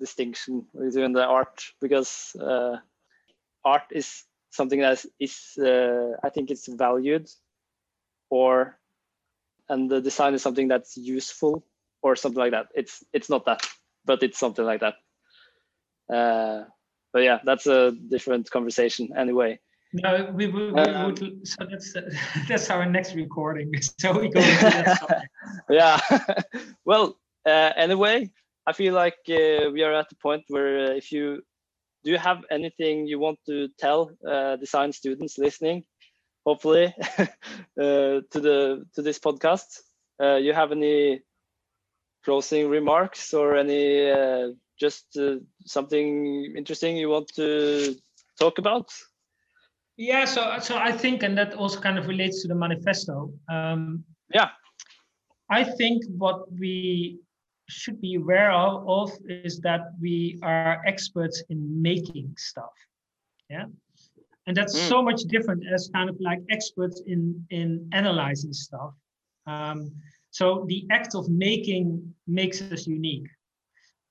[0.00, 2.76] distinction between the art because uh,
[3.64, 7.28] art is something that is, is uh, I think it's valued,
[8.30, 8.78] or
[9.68, 11.64] and the design is something that's useful
[12.02, 12.68] or something like that.
[12.74, 13.66] It's it's not that,
[14.04, 14.94] but it's something like that.
[16.12, 16.64] Uh,
[17.12, 19.58] but yeah, that's a different conversation anyway.
[19.92, 21.18] no, we, we, we Um, would.
[21.48, 21.94] So that's
[22.48, 23.72] that's our next recording.
[24.00, 25.28] So we go into that subject.
[25.70, 26.00] yeah.
[26.84, 27.16] well,
[27.46, 28.30] uh, anyway,
[28.66, 31.42] I feel like uh, we are at the point where uh, if you
[32.04, 35.84] do you have anything you want to tell uh, design students listening,
[36.44, 37.26] hopefully uh,
[37.76, 39.80] to the to this podcast,
[40.22, 41.20] uh, you have any
[42.24, 44.48] closing remarks or any uh,
[44.80, 47.94] just uh, something interesting you want to
[48.38, 48.90] talk about?
[49.96, 53.32] Yeah, so so I think, and that also kind of relates to the manifesto.
[53.48, 54.04] Um,
[54.34, 54.50] Yeah.
[55.48, 57.20] I think what we
[57.68, 62.74] should be aware of, of is that we are experts in making stuff.
[63.50, 63.66] Yeah.
[64.46, 64.88] And that's Mm.
[64.88, 68.94] so much different as kind of like experts in in analyzing stuff.
[69.46, 69.90] Um,
[70.30, 73.28] so the act of making makes us unique.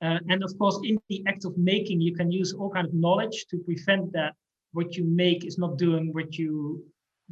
[0.01, 2.93] Uh, and of course, in the act of making, you can use all kind of
[2.93, 4.35] knowledge to prevent that
[4.73, 6.83] what you make is not doing what you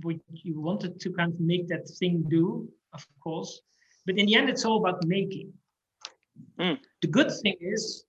[0.01, 3.61] what you wanted to kind of make that thing do, of course.
[4.05, 5.53] But in the end, it's all about making.
[6.59, 6.77] Mm.
[7.01, 8.05] The good thing is,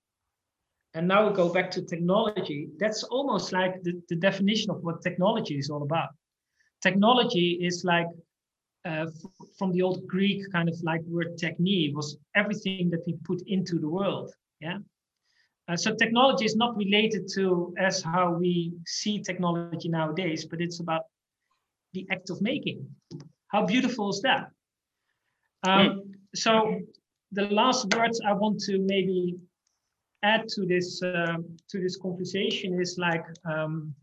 [0.94, 5.02] and now we go back to technology, that's almost like the, the definition of what
[5.02, 6.10] technology is all about.
[6.82, 8.06] Technology is like
[8.86, 13.14] uh, f- from the old Greek kind of like word technique was everything that we
[13.24, 14.30] put into the world.
[14.60, 14.78] Yeah.
[15.66, 20.80] Uh, so technology is not related to as how we see technology nowadays, but it's
[20.80, 21.02] about
[21.94, 22.86] the act of making.
[23.48, 24.50] How beautiful is that?
[25.66, 26.80] Um, So
[27.35, 29.37] the last words I want to maybe
[30.22, 31.37] add to this uh,
[31.70, 33.95] to this conversation is like um,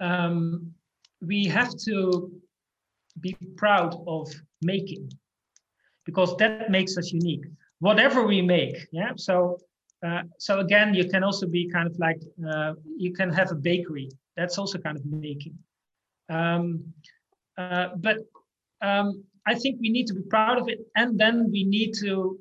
[0.00, 0.72] um,
[1.22, 2.30] we have to
[3.20, 5.10] be proud of making
[6.04, 7.46] because that makes us unique.
[7.78, 9.12] Whatever we make, yeah.
[9.16, 9.58] So
[10.06, 12.20] uh, so again, you can also be kind of like
[12.50, 14.10] uh, you can have a bakery.
[14.36, 15.56] That's also kind of making.
[16.28, 16.92] Um,
[17.56, 18.18] uh, but
[18.82, 22.38] um, I think we need to be proud of it, and then we need to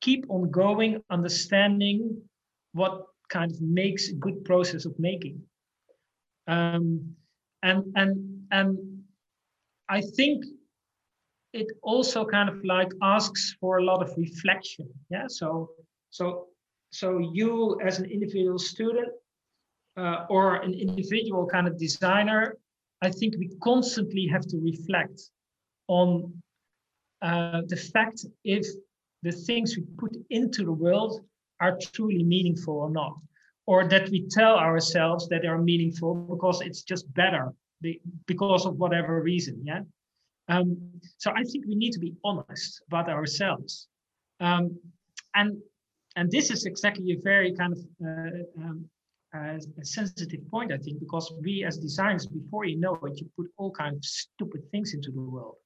[0.00, 2.20] keep on going, understanding
[2.72, 5.40] what kind of makes a good process of making.
[6.48, 7.14] Um,
[7.62, 9.02] and and and
[9.88, 10.44] I think
[11.52, 14.88] it also kind of like asks for a lot of reflection.
[15.10, 15.26] Yeah.
[15.28, 15.70] So
[16.10, 16.48] so
[16.90, 19.12] so you as an individual student
[19.96, 22.56] uh, or an individual kind of designer,
[23.02, 25.30] I think we constantly have to reflect
[25.88, 26.32] on
[27.22, 28.66] uh, the fact if
[29.22, 31.20] the things we put into the world
[31.60, 33.16] are truly meaningful or not,
[33.66, 37.52] or that we tell ourselves that they are meaningful because it's just better
[38.26, 39.60] because of whatever reason.
[39.64, 39.80] Yeah.
[40.48, 40.76] Um,
[41.18, 43.86] so I think we need to be honest about ourselves,
[44.40, 44.76] um,
[45.34, 45.56] and
[46.16, 48.84] and this is exactly a very kind of uh, um,
[49.34, 53.30] uh, a sensitive point, I think, because we as designers, before you know it, you
[53.36, 55.56] put all kinds of stupid things into the world.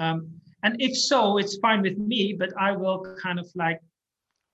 [0.00, 3.80] Um, and if so, it's fine with me, but I will kind of like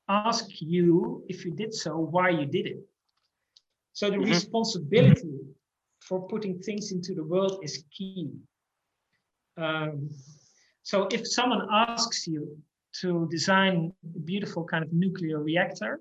[0.09, 2.81] ask you if you did so, why you did it.
[3.93, 4.27] So the Mhm.
[4.27, 5.39] responsibility
[6.01, 8.31] for putting things into the world is key.
[9.57, 10.11] Um,
[10.83, 12.63] so if someone asks you
[13.01, 16.01] to design a beautiful kind of nuclear reactor,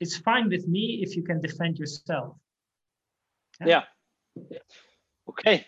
[0.00, 2.36] it's fine with me if you can defend yourself.
[3.64, 3.84] Yeah.
[5.28, 5.66] Okay.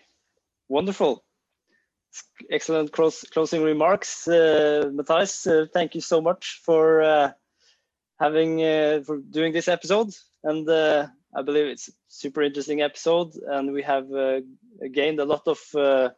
[0.67, 1.24] Wonderful.
[2.51, 5.47] Excellent closing remarks, uh, Matthijs.
[5.47, 7.31] Uh, thank you so much for uh,
[8.19, 10.13] having uh, for doing this episode,
[10.43, 14.41] and uh, I believe it's a super interesting episode, and we have uh,
[14.93, 16.13] gained a lot of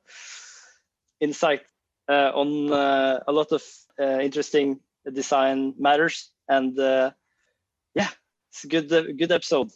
[1.20, 1.62] insight
[2.10, 3.64] on a lot of
[4.00, 4.80] interesting
[5.12, 8.10] design matters, and yeah,
[8.52, 9.72] it's a good good episode.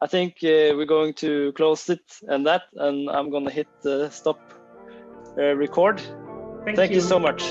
[0.00, 4.38] I think we're going to close it and that, and I'm gonna hit the stop.
[4.38, 4.59] uh,
[5.38, 6.00] Uh, record.
[6.64, 6.96] Thank, Thank you.
[6.96, 7.42] you so much.